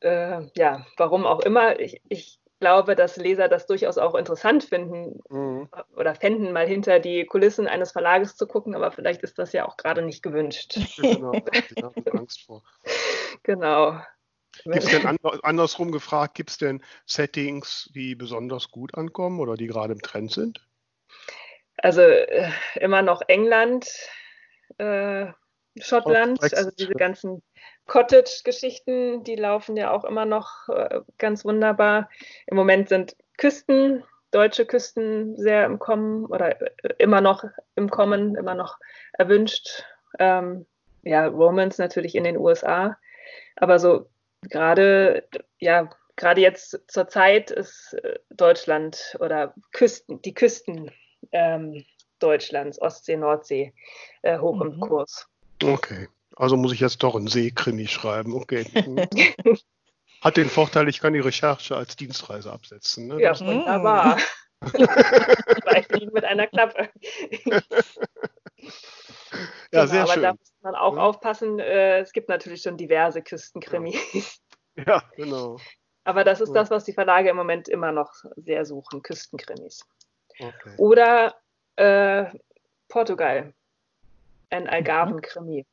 [0.00, 1.80] äh, ja, warum auch immer.
[1.80, 5.68] Ich, ich, glaube, dass Leser das durchaus auch interessant finden mhm.
[5.96, 9.66] oder fänden, mal hinter die Kulissen eines Verlages zu gucken, aber vielleicht ist das ja
[9.66, 10.78] auch gerade nicht gewünscht.
[10.96, 12.62] Genau, habe Angst vor.
[13.42, 14.00] Genau.
[14.62, 19.66] Gibt es denn andersrum gefragt, gibt es denn Settings, die besonders gut ankommen oder die
[19.66, 20.66] gerade im Trend sind?
[21.84, 23.86] Also äh, immer noch England,
[24.78, 25.26] äh,
[25.78, 27.42] Schottland, also diese ganzen
[27.84, 32.08] Cottage-Geschichten, die laufen ja auch immer noch äh, ganz wunderbar.
[32.46, 38.34] Im Moment sind Küsten, deutsche Küsten sehr im Kommen oder äh, immer noch im Kommen,
[38.34, 38.78] immer noch
[39.12, 39.84] erwünscht.
[40.18, 40.64] Ähm,
[41.02, 42.96] ja, Romans natürlich in den USA,
[43.56, 44.06] aber so
[44.48, 45.28] gerade,
[45.58, 50.90] ja, gerade jetzt zur Zeit ist äh, Deutschland oder Küsten, die Küsten
[51.32, 51.84] ähm,
[52.18, 53.74] Deutschlands, Ostsee, Nordsee,
[54.22, 54.72] äh, hoch mhm.
[54.72, 55.26] im Kurs.
[55.62, 56.08] Okay.
[56.36, 58.34] Also muss ich jetzt doch einen Seekrimi schreiben.
[58.34, 58.66] Okay.
[60.20, 63.08] Hat den Vorteil, ich kann die Recherche als Dienstreise absetzen.
[63.08, 63.20] Ne?
[63.20, 64.18] Ja, wunderbar.
[64.64, 66.88] Vielleicht nicht mit einer Klappe.
[67.44, 67.60] ja,
[69.70, 70.22] genau, sehr aber schön.
[70.22, 71.02] da muss man auch ja.
[71.02, 71.58] aufpassen.
[71.58, 74.40] Äh, es gibt natürlich schon diverse Küstenkrimis.
[74.76, 74.84] Ja.
[74.86, 75.58] ja, genau.
[76.04, 76.54] Aber das ist ja.
[76.54, 79.86] das, was die Verlage im Moment immer noch sehr suchen: Küstenkrimis.
[80.38, 80.74] Okay.
[80.76, 81.34] Oder
[81.76, 82.26] äh,
[82.88, 83.52] Portugal
[84.50, 85.66] ein Algarven-Krimi.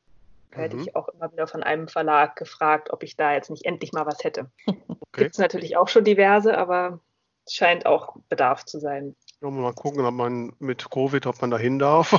[0.50, 0.82] Da hätte mhm.
[0.82, 4.06] ich auch immer wieder von einem Verlag gefragt, ob ich da jetzt nicht endlich mal
[4.06, 4.50] was hätte.
[5.14, 5.24] Okay.
[5.24, 6.98] Gibt es natürlich auch schon diverse, aber
[7.44, 9.14] es scheint auch Bedarf zu sein.
[9.42, 12.12] Ja, mal gucken, ob man mit Covid, ob man da hin darf.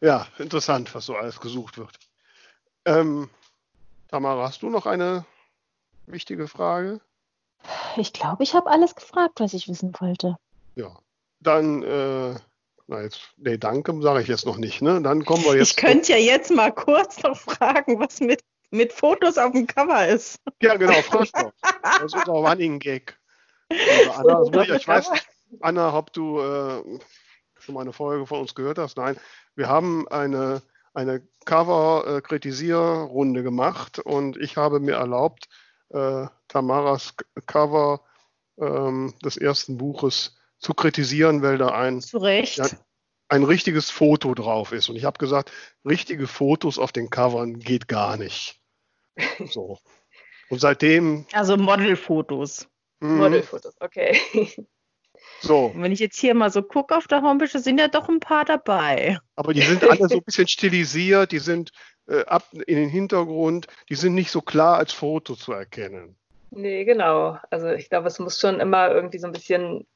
[0.00, 1.98] ja, interessant, was so alles gesucht wird.
[2.84, 3.28] Ähm,
[4.06, 5.24] Tamara, hast du noch eine
[6.06, 7.00] wichtige Frage?
[7.96, 10.36] Ich glaube, ich habe alles gefragt, was ich wissen wollte.
[10.74, 10.96] Ja,
[11.40, 12.34] dann äh,
[12.88, 14.80] na jetzt, nee, danke sage ich jetzt noch nicht.
[14.80, 15.00] Ne?
[15.02, 15.70] Dann kommen wir jetzt.
[15.70, 20.08] Ich könnte ja jetzt mal kurz noch fragen, was mit, mit Fotos auf dem Cover
[20.08, 20.40] ist.
[20.62, 21.52] Ja, genau, frag doch.
[21.82, 23.18] Das ist unser Running Gag.
[23.70, 25.10] Also Anna, ich, ich weiß,
[25.60, 26.82] Anna, ob du äh,
[27.58, 28.96] schon mal eine Folge von uns gehört hast.
[28.96, 29.18] Nein,
[29.54, 30.62] wir haben eine,
[30.94, 35.48] eine Cover-Kritisierrunde gemacht und ich habe mir erlaubt,
[35.90, 37.14] äh, Tamaras
[37.46, 38.00] Cover
[38.60, 42.66] ähm, des ersten Buches zu kritisieren, weil da ein, ja,
[43.28, 44.88] ein richtiges Foto drauf ist.
[44.88, 45.52] Und ich habe gesagt,
[45.84, 48.60] richtige Fotos auf den Covern geht gar nicht.
[49.50, 49.78] So.
[50.48, 51.26] Und seitdem.
[51.32, 52.68] Also Modelfotos.
[53.00, 53.18] Mhm.
[53.18, 54.18] Modelfotos, okay.
[55.40, 55.66] So.
[55.66, 58.20] Und wenn ich jetzt hier mal so gucke auf der Homepage, sind ja doch ein
[58.20, 59.18] paar dabei.
[59.36, 61.70] Aber die sind alle so ein bisschen stilisiert, die sind
[62.08, 66.16] äh, ab in den Hintergrund, die sind nicht so klar als Foto zu erkennen.
[66.50, 67.38] Nee, genau.
[67.50, 69.86] Also ich glaube, es muss schon immer irgendwie so ein bisschen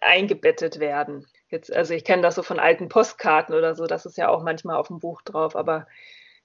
[0.00, 1.26] eingebettet werden.
[1.50, 4.42] Jetzt, also ich kenne das so von alten Postkarten oder so, das ist ja auch
[4.42, 5.86] manchmal auf dem Buch drauf, aber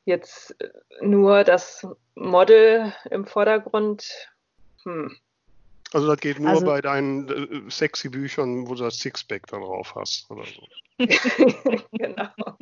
[0.03, 0.55] jetzt
[1.01, 4.09] nur das Model im Vordergrund.
[4.83, 5.15] Hm.
[5.93, 9.57] Also das geht nur also, bei deinen äh, sexy Büchern, wo du das Sixpack da
[9.57, 10.67] drauf hast oder so.
[11.91, 12.57] genau.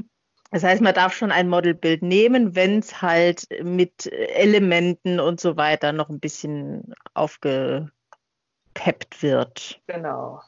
[0.53, 5.57] Das heißt, man darf schon ein Modelbild nehmen, wenn es halt mit Elementen und so
[5.57, 7.91] weiter noch ein bisschen aufgepeppt
[9.21, 9.81] wird.
[9.87, 10.41] Genau.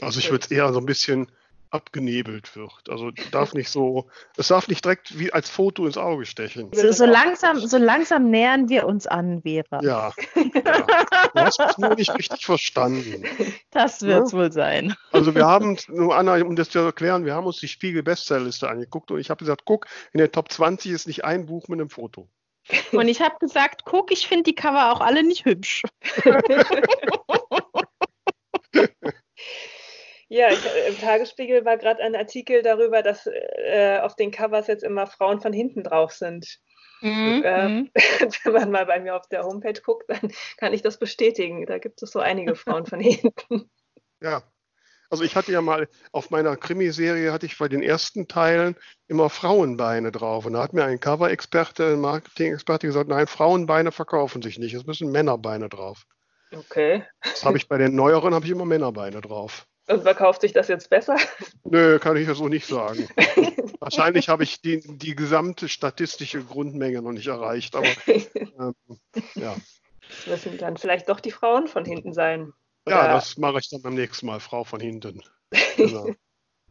[0.00, 1.32] Also ich würde es eher so ein bisschen
[1.70, 2.88] abgenebelt wird.
[2.88, 6.70] Also darf nicht so, es darf nicht direkt wie als Foto ins Auge stechen.
[6.72, 9.82] So, so langsam, so langsam nähern wir uns an, Vera.
[9.82, 10.12] Ja.
[10.34, 10.42] ja.
[10.54, 13.24] Du hast es nur nicht richtig verstanden.
[13.70, 14.38] Das wird es ja?
[14.38, 14.94] wohl sein.
[15.12, 19.10] Also wir haben, nur Anna, um das zu erklären, wir haben uns die Spiegel-Bestsellerliste angeguckt
[19.10, 21.90] und ich habe gesagt, guck, in der Top 20 ist nicht ein Buch mit einem
[21.90, 22.28] Foto.
[22.92, 25.82] Und ich habe gesagt, guck, ich finde die Cover auch alle nicht hübsch.
[30.28, 34.66] Ja, ich, äh, im Tagesspiegel war gerade ein Artikel darüber, dass äh, auf den Covers
[34.66, 36.60] jetzt immer Frauen von hinten drauf sind.
[37.00, 37.42] Mhm.
[37.44, 37.90] Äh, mhm.
[38.44, 41.64] wenn man mal bei mir auf der Homepage guckt, dann kann ich das bestätigen.
[41.66, 43.70] Da gibt es so einige Frauen von hinten.
[44.20, 44.42] Ja,
[45.10, 48.74] also ich hatte ja mal auf meiner Krimiserie hatte ich bei den ersten Teilen
[49.06, 50.44] immer Frauenbeine drauf.
[50.44, 54.74] Und da hat mir ein Cover-Experte, ein Marketing-Experte gesagt, nein, Frauenbeine verkaufen sich nicht.
[54.74, 56.04] Es müssen Männerbeine drauf.
[56.52, 57.04] Okay.
[57.22, 59.68] Das habe ich bei den neueren habe ich immer Männerbeine drauf.
[59.88, 61.16] Und verkauft sich das jetzt besser?
[61.64, 63.08] Nö, kann ich ja so nicht sagen.
[63.80, 68.74] Wahrscheinlich habe ich die, die gesamte statistische Grundmenge noch nicht erreicht, aber ähm,
[69.34, 69.56] ja.
[70.26, 72.52] Das müssen dann vielleicht doch die Frauen von hinten sein.
[72.86, 72.96] Oder?
[72.96, 75.22] Ja, das mache ich dann beim nächsten Mal, Frau von hinten.
[75.76, 76.10] Genau.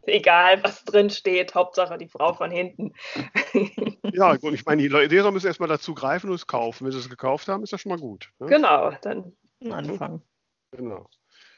[0.04, 2.94] Egal, was drin steht, Hauptsache die Frau von hinten.
[4.14, 6.86] ja, und ich meine, die Leser müssen erstmal dazu greifen und es kaufen.
[6.86, 8.30] Wenn sie es gekauft haben, ist das schon mal gut.
[8.40, 8.48] Ne?
[8.48, 9.34] Genau, dann
[9.70, 10.22] anfangen.
[10.72, 11.10] Genau.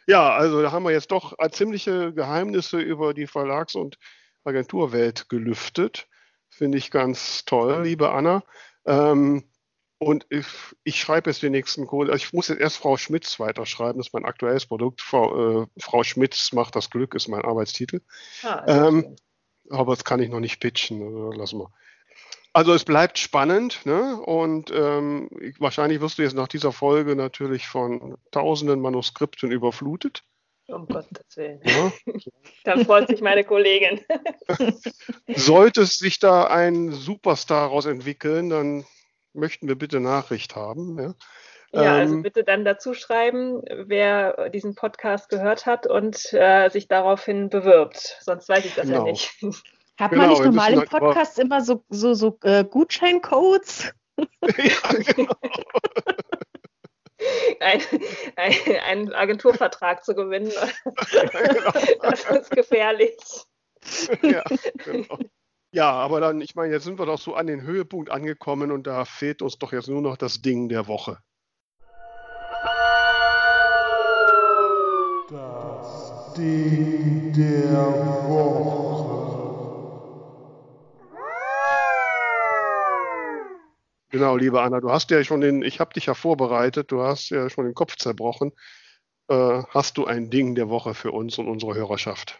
[0.10, 3.99] Ja, also da haben wir jetzt doch ziemliche Geheimnisse über die Verlags- und
[4.43, 6.07] Agenturwelt gelüftet.
[6.49, 8.41] Finde ich ganz toll, liebe Anna.
[8.88, 9.43] Ähm,
[9.99, 10.47] und ich,
[10.84, 12.12] ich, schreibe jetzt den nächsten Code.
[12.12, 15.03] Also ich muss jetzt erst Frau Schmitz weiterschreiben, das ist mein aktuelles Produkt.
[15.03, 18.01] Frau, äh, Frau Schmitz macht das Glück, ist mein Arbeitstitel.
[18.41, 19.16] Ah, ähm,
[19.70, 21.72] aber das kann ich noch nicht pitchen, also lassen wir.
[22.54, 24.20] Also es bleibt spannend ne?
[24.22, 25.30] und ähm,
[25.60, 30.24] wahrscheinlich wirst du jetzt nach dieser Folge natürlich von tausenden Manuskripten überflutet.
[30.68, 31.62] Um Gottes Willen.
[31.64, 31.91] Ja.
[32.64, 34.02] Dann freut sich meine Kollegin.
[35.28, 38.86] Sollte es sich da ein Superstar daraus entwickeln, dann
[39.34, 41.16] möchten wir bitte Nachricht haben.
[41.72, 46.70] Ja, ja also ähm, bitte dann dazu schreiben, wer diesen Podcast gehört hat und äh,
[46.70, 48.18] sich daraufhin bewirbt.
[48.22, 49.06] Sonst weiß ich das genau.
[49.06, 49.32] ja nicht.
[50.00, 53.91] Hat genau, man nicht normal im Podcast halt immer so, so, so äh, Gutscheincodes?
[54.18, 55.34] ja, genau.
[57.60, 57.82] ein,
[58.38, 58.54] ein,
[58.88, 60.52] einen Agenturvertrag zu gewinnen,
[61.12, 61.72] genau.
[62.02, 63.18] das ist gefährlich.
[64.22, 64.43] Ja,
[64.86, 65.20] genau.
[65.72, 68.88] Ja, aber dann, ich meine, jetzt sind wir doch so an den Höhepunkt angekommen und
[68.88, 71.20] da fehlt uns doch jetzt nur noch das Ding der Woche.
[75.30, 78.59] Das Ding der Woche.
[84.12, 87.30] Genau, liebe Anna, du hast ja schon den, ich habe dich ja vorbereitet, du hast
[87.30, 88.53] ja schon den Kopf zerbrochen.
[89.30, 92.39] Äh, hast du ein Ding der Woche für uns und unsere Hörerschaft?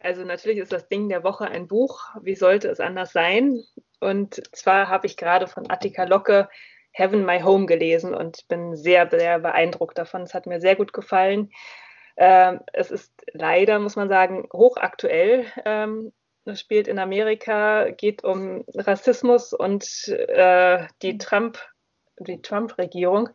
[0.00, 2.14] Also natürlich ist das Ding der Woche ein Buch.
[2.22, 3.64] Wie sollte es anders sein?
[3.98, 6.48] Und zwar habe ich gerade von Attika Locke
[6.92, 10.22] Heaven My Home gelesen und bin sehr, sehr beeindruckt davon.
[10.22, 11.50] Es hat mir sehr gut gefallen.
[12.16, 15.46] Ähm, es ist leider, muss man sagen, hochaktuell.
[15.64, 16.12] Ähm,
[16.48, 21.58] das spielt in Amerika, geht um Rassismus und äh, die Trump,
[22.18, 23.28] die Trump-Regierung.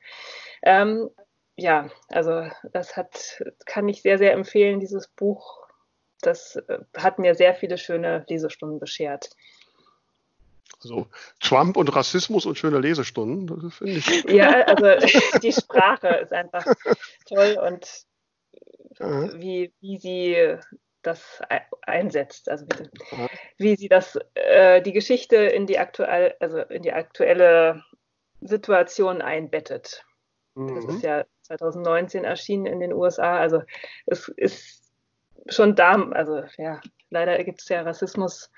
[0.64, 1.11] Ähm,
[1.55, 5.68] ja, also das hat, kann ich sehr, sehr empfehlen, dieses Buch.
[6.22, 9.30] Das äh, hat mir sehr viele schöne Lesestunden beschert.
[10.84, 11.05] Also
[11.39, 14.24] Trump und Rassismus und schöne Lesestunden, das finde ich.
[14.28, 16.66] Ja, also die Sprache ist einfach
[17.28, 17.88] toll und
[18.99, 20.57] wie, wie sie
[21.04, 21.41] das
[21.82, 23.28] einsetzt, also wie,
[23.58, 27.84] wie sie das, äh, die Geschichte in die, aktuell, also in die aktuelle
[28.41, 30.06] Situation einbettet.
[30.56, 30.76] Mhm.
[30.76, 33.62] Das ist ja 2019 erschienen in den USA, also
[34.06, 34.84] es ist
[35.49, 38.49] schon da, also ja, leider gibt es ja Rassismus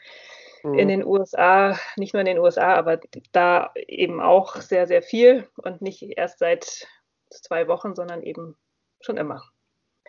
[0.64, 0.80] mhm.
[0.80, 3.00] in den USA, nicht nur in den USA, aber
[3.32, 6.88] da eben auch sehr, sehr viel und nicht erst seit
[7.30, 8.56] zwei Wochen, sondern eben
[9.02, 9.44] schon immer.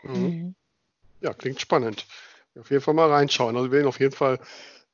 [0.03, 0.55] Mhm.
[1.20, 2.06] Ja, klingt spannend.
[2.58, 3.56] Auf jeden Fall mal reinschauen.
[3.56, 4.38] Also wir werden auf jeden Fall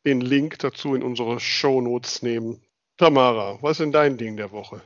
[0.04, 2.60] den Link dazu in unsere Show Notes nehmen.
[2.96, 4.82] Tamara, was ist denn dein Ding der Woche?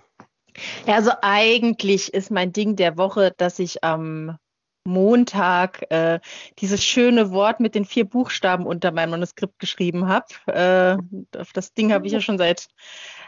[0.86, 4.38] Ja, also eigentlich ist mein Ding der Woche, dass ich am
[4.86, 6.20] Montag äh,
[6.58, 10.26] dieses schöne Wort mit den vier Buchstaben unter meinem Manuskript geschrieben habe.
[10.46, 12.68] Äh, auf das Ding habe ich ja schon seit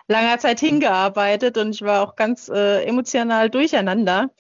[0.09, 4.30] langer Zeit hingearbeitet und ich war auch ganz äh, emotional durcheinander.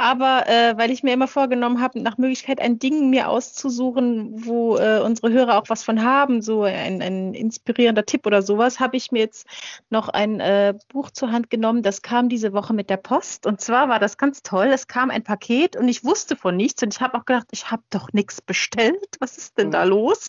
[0.00, 4.78] Aber äh, weil ich mir immer vorgenommen habe, nach Möglichkeit ein Ding mir auszusuchen, wo
[4.78, 8.96] äh, unsere Hörer auch was von haben, so ein, ein inspirierender Tipp oder sowas, habe
[8.96, 9.46] ich mir jetzt
[9.90, 11.82] noch ein äh, Buch zur Hand genommen.
[11.82, 13.44] Das kam diese Woche mit der Post.
[13.44, 14.68] Und zwar war das ganz toll.
[14.72, 16.82] Es kam ein Paket und ich wusste von nichts.
[16.82, 19.16] Und ich habe auch gedacht, ich habe doch nichts bestellt.
[19.18, 19.90] Was ist denn da mhm.
[19.90, 20.28] los?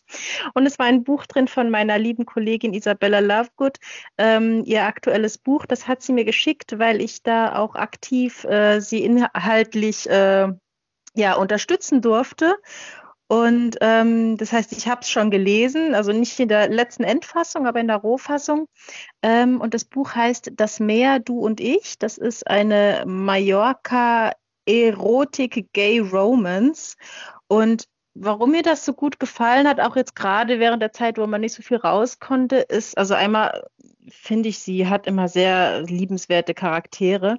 [0.56, 3.78] Und es war ein Buch drin von meiner lieben Kollegin Isabella Lovegood.
[4.18, 8.82] Ähm, ihr aktuelles Buch, das hat sie mir geschickt, weil ich da auch aktiv äh,
[8.82, 10.50] sie inhaltlich äh,
[11.16, 12.58] ja, unterstützen durfte.
[13.32, 17.68] Und ähm, das heißt, ich habe es schon gelesen, also nicht in der letzten Endfassung,
[17.68, 18.66] aber in der Rohfassung.
[19.22, 22.00] Ähm, und das Buch heißt Das Meer, du und ich.
[22.00, 24.34] Das ist eine Mallorca
[24.66, 26.96] Erotik Gay Romance.
[27.48, 27.86] Und
[28.22, 31.42] warum mir das so gut gefallen hat, auch jetzt gerade während der Zeit, wo man
[31.42, 33.68] nicht so viel raus konnte, ist, also einmal
[34.12, 37.38] finde ich, sie hat immer sehr liebenswerte Charaktere.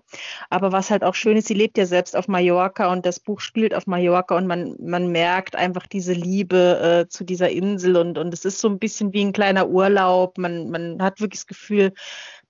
[0.51, 3.41] Aber was halt auch schön ist, sie lebt ja selbst auf Mallorca und das Buch
[3.41, 8.19] spielt auf Mallorca und man, man merkt einfach diese Liebe äh, zu dieser Insel und,
[8.19, 10.39] und es ist so ein bisschen wie ein kleiner Urlaub.
[10.39, 11.93] Man, man hat wirklich das Gefühl,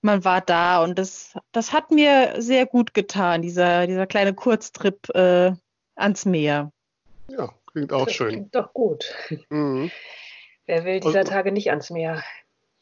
[0.01, 5.09] man war da und das, das hat mir sehr gut getan, dieser, dieser kleine Kurztrip
[5.15, 5.53] äh,
[5.95, 6.71] ans Meer.
[7.27, 8.29] Ja, Klingt auch das schön.
[8.29, 9.13] Klingt doch gut.
[9.49, 9.91] Mhm.
[10.65, 12.23] Wer will dieser also, Tage nicht ans Meer?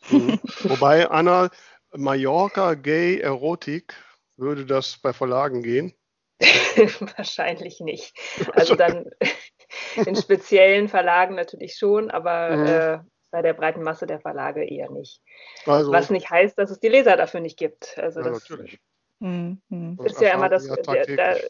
[0.10, 0.40] Mhm.
[0.64, 1.50] Wobei, Anna,
[1.92, 3.96] Mallorca Gay Erotik,
[4.38, 5.94] würde das bei Verlagen gehen?
[7.18, 8.14] Wahrscheinlich nicht.
[8.54, 9.10] Also dann
[10.06, 12.66] in speziellen Verlagen natürlich schon, aber mhm.
[12.66, 13.00] äh,
[13.32, 15.22] bei der breiten Masse der Verlage eher nicht.
[15.66, 17.98] Also, Was nicht heißt, dass es die Leser dafür nicht gibt.
[17.98, 18.80] Also ja, das natürlich.
[19.20, 19.62] Mhm.
[20.04, 21.50] ist ja immer das, der, der,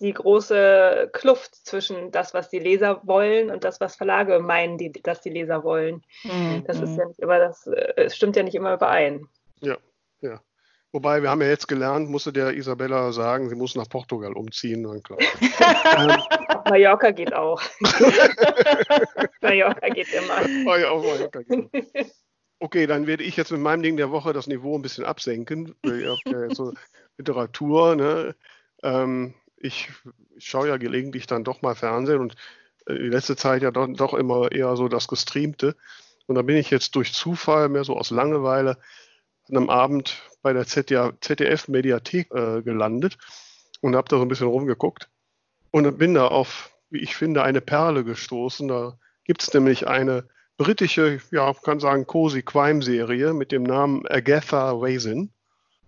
[0.00, 4.92] die große Kluft zwischen das, was die Leser wollen und das, was Verlage meinen, die,
[4.92, 6.02] dass die Leser wollen.
[6.24, 6.64] Mhm.
[6.66, 9.26] Das ist ja nicht immer das, äh, es stimmt ja nicht immer überein.
[9.60, 9.76] Ja,
[10.20, 10.40] ja.
[10.92, 14.84] Wobei, wir haben ja jetzt gelernt, musste der Isabella sagen, sie muss nach Portugal umziehen.
[14.84, 15.18] Dann klar.
[15.98, 16.22] ähm,
[16.70, 17.60] Mallorca geht auch.
[19.42, 20.40] Mallorca geht immer.
[20.66, 22.12] Oh ja, auf Mallorca geht
[22.60, 25.74] Okay, dann werde ich jetzt mit meinem Ding der Woche das Niveau ein bisschen absenken.
[25.84, 26.72] Ihr habt ja jetzt so
[27.18, 28.34] Literatur, ne?
[28.82, 29.90] Ähm, ich,
[30.38, 32.36] schaue ja gelegentlich dann doch mal Fernsehen und
[32.86, 35.76] äh, die letzte Zeit ja doch, doch immer eher so das Gestreamte.
[36.26, 38.78] Und da bin ich jetzt durch Zufall, mehr so aus Langeweile,
[39.48, 43.16] an einem Abend bei der ZDF-Mediathek äh, gelandet
[43.80, 45.08] und habe da so ein bisschen rumgeguckt
[45.70, 48.68] und bin da auf, wie ich finde, eine Perle gestoßen.
[48.68, 50.28] Da gibt es nämlich eine
[50.58, 55.30] britische, ja, kann sagen, Cozy Crime Serie mit dem Namen Agatha Raisin,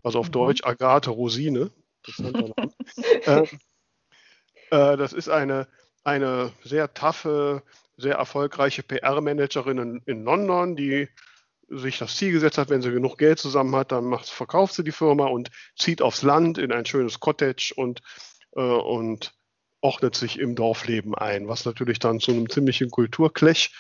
[0.03, 0.33] also auf mhm.
[0.33, 1.71] Deutsch Agathe Rosine.
[3.25, 3.43] äh,
[4.71, 5.69] äh, das ist eine,
[6.05, 7.63] eine sehr taffe,
[7.97, 11.09] sehr erfolgreiche PR-Managerin in, in, London, die
[11.69, 14.85] sich das Ziel gesetzt hat, wenn sie genug Geld zusammen hat, dann macht, verkauft sie
[14.85, 18.01] die Firma und zieht aufs Land in ein schönes Cottage und,
[18.57, 19.35] äh, und
[19.81, 23.73] ordnet sich im Dorfleben ein, was natürlich dann zu einem ziemlichen Kulturklech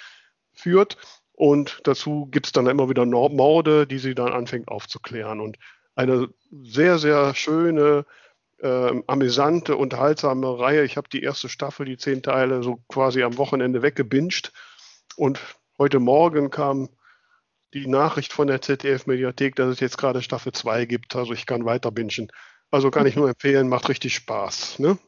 [0.52, 0.96] führt.
[1.32, 5.40] Und dazu gibt es dann immer wieder Morde, die sie dann anfängt aufzuklären.
[5.40, 5.58] Und
[6.00, 8.06] eine sehr, sehr schöne,
[8.58, 10.84] äh, amüsante, unterhaltsame Reihe.
[10.84, 14.52] Ich habe die erste Staffel, die zehn Teile, so quasi am Wochenende weggebinged.
[15.16, 15.38] Und
[15.78, 16.88] heute Morgen kam
[17.74, 21.14] die Nachricht von der ZDF-Mediathek, dass es jetzt gerade Staffel 2 gibt.
[21.14, 22.32] Also ich kann weiter bingen.
[22.70, 24.78] Also kann ich nur empfehlen, macht richtig Spaß.
[24.78, 24.98] Ne?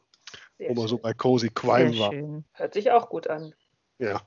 [0.59, 2.13] Wo man so bei Cozy Crime war.
[2.53, 3.53] Hört sich auch gut an.
[3.97, 4.21] Ja.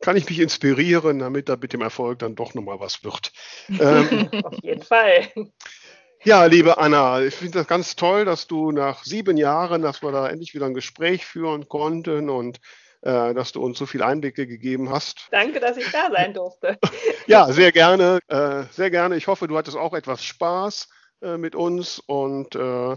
[0.00, 3.32] Kann ich mich inspirieren, damit da mit dem Erfolg dann doch nochmal was wird.
[3.68, 5.28] Ähm, Auf jeden Fall.
[6.24, 10.10] Ja, liebe Anna, ich finde das ganz toll, dass du nach sieben Jahren, dass wir
[10.10, 12.58] da endlich wieder ein Gespräch führen konnten und
[13.02, 15.28] äh, dass du uns so viel Einblicke gegeben hast.
[15.30, 16.76] Danke, dass ich da sein durfte.
[17.28, 19.16] ja, sehr gerne, äh, sehr gerne.
[19.16, 20.88] Ich hoffe, du hattest auch etwas Spaß
[21.22, 22.96] äh, mit uns und äh,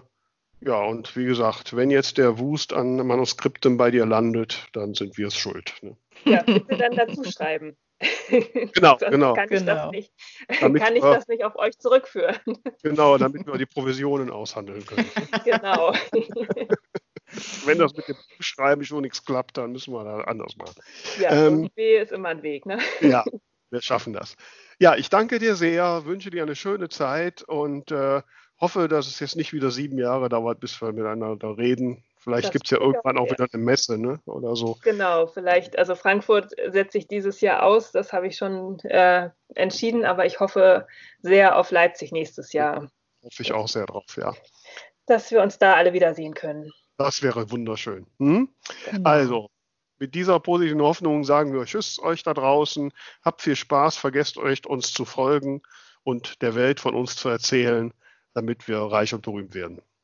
[0.63, 5.17] ja, und wie gesagt, wenn jetzt der Wust an Manuskripten bei dir landet, dann sind
[5.17, 5.75] wir es schuld.
[5.81, 5.95] Ne?
[6.25, 7.77] Ja, bitte dann dazu schreiben.
[8.73, 9.33] Genau, genau.
[9.33, 9.75] Kann, ich, genau.
[9.75, 10.13] Das nicht,
[10.59, 12.37] damit kann ich das nicht auf euch zurückführen.
[12.83, 15.09] Genau, damit wir die Provisionen aushandeln können.
[15.45, 15.93] Genau.
[17.65, 20.75] Wenn das mit dem Schreiben schon nichts klappt, dann müssen wir da anders machen.
[21.19, 22.79] Ja, ähm, B ist immer ein Weg, ne?
[22.99, 23.23] Ja,
[23.69, 24.35] wir schaffen das.
[24.79, 28.21] Ja, ich danke dir sehr, wünsche dir eine schöne Zeit und äh,
[28.59, 32.03] hoffe, dass es jetzt nicht wieder sieben Jahre dauert, bis wir miteinander reden.
[32.23, 34.19] Vielleicht gibt es ja irgendwann auch wieder eine Messe, ne?
[34.25, 34.77] Oder so.
[34.83, 40.05] Genau, vielleicht, also Frankfurt setze ich dieses Jahr aus, das habe ich schon äh, entschieden,
[40.05, 40.87] aber ich hoffe
[41.21, 42.91] sehr auf Leipzig nächstes Jahr.
[43.23, 44.33] Hoffe ich auch sehr drauf, ja.
[45.07, 46.71] Dass wir uns da alle wiedersehen können.
[46.97, 48.05] Das wäre wunderschön.
[48.19, 48.49] Hm?
[48.91, 49.09] Genau.
[49.09, 49.49] Also,
[49.97, 52.91] mit dieser positiven Hoffnung sagen wir Tschüss euch da draußen.
[53.23, 55.63] Habt viel Spaß, vergesst euch, uns zu folgen
[56.03, 57.93] und der Welt von uns zu erzählen,
[58.35, 59.81] damit wir reich und berühmt werden.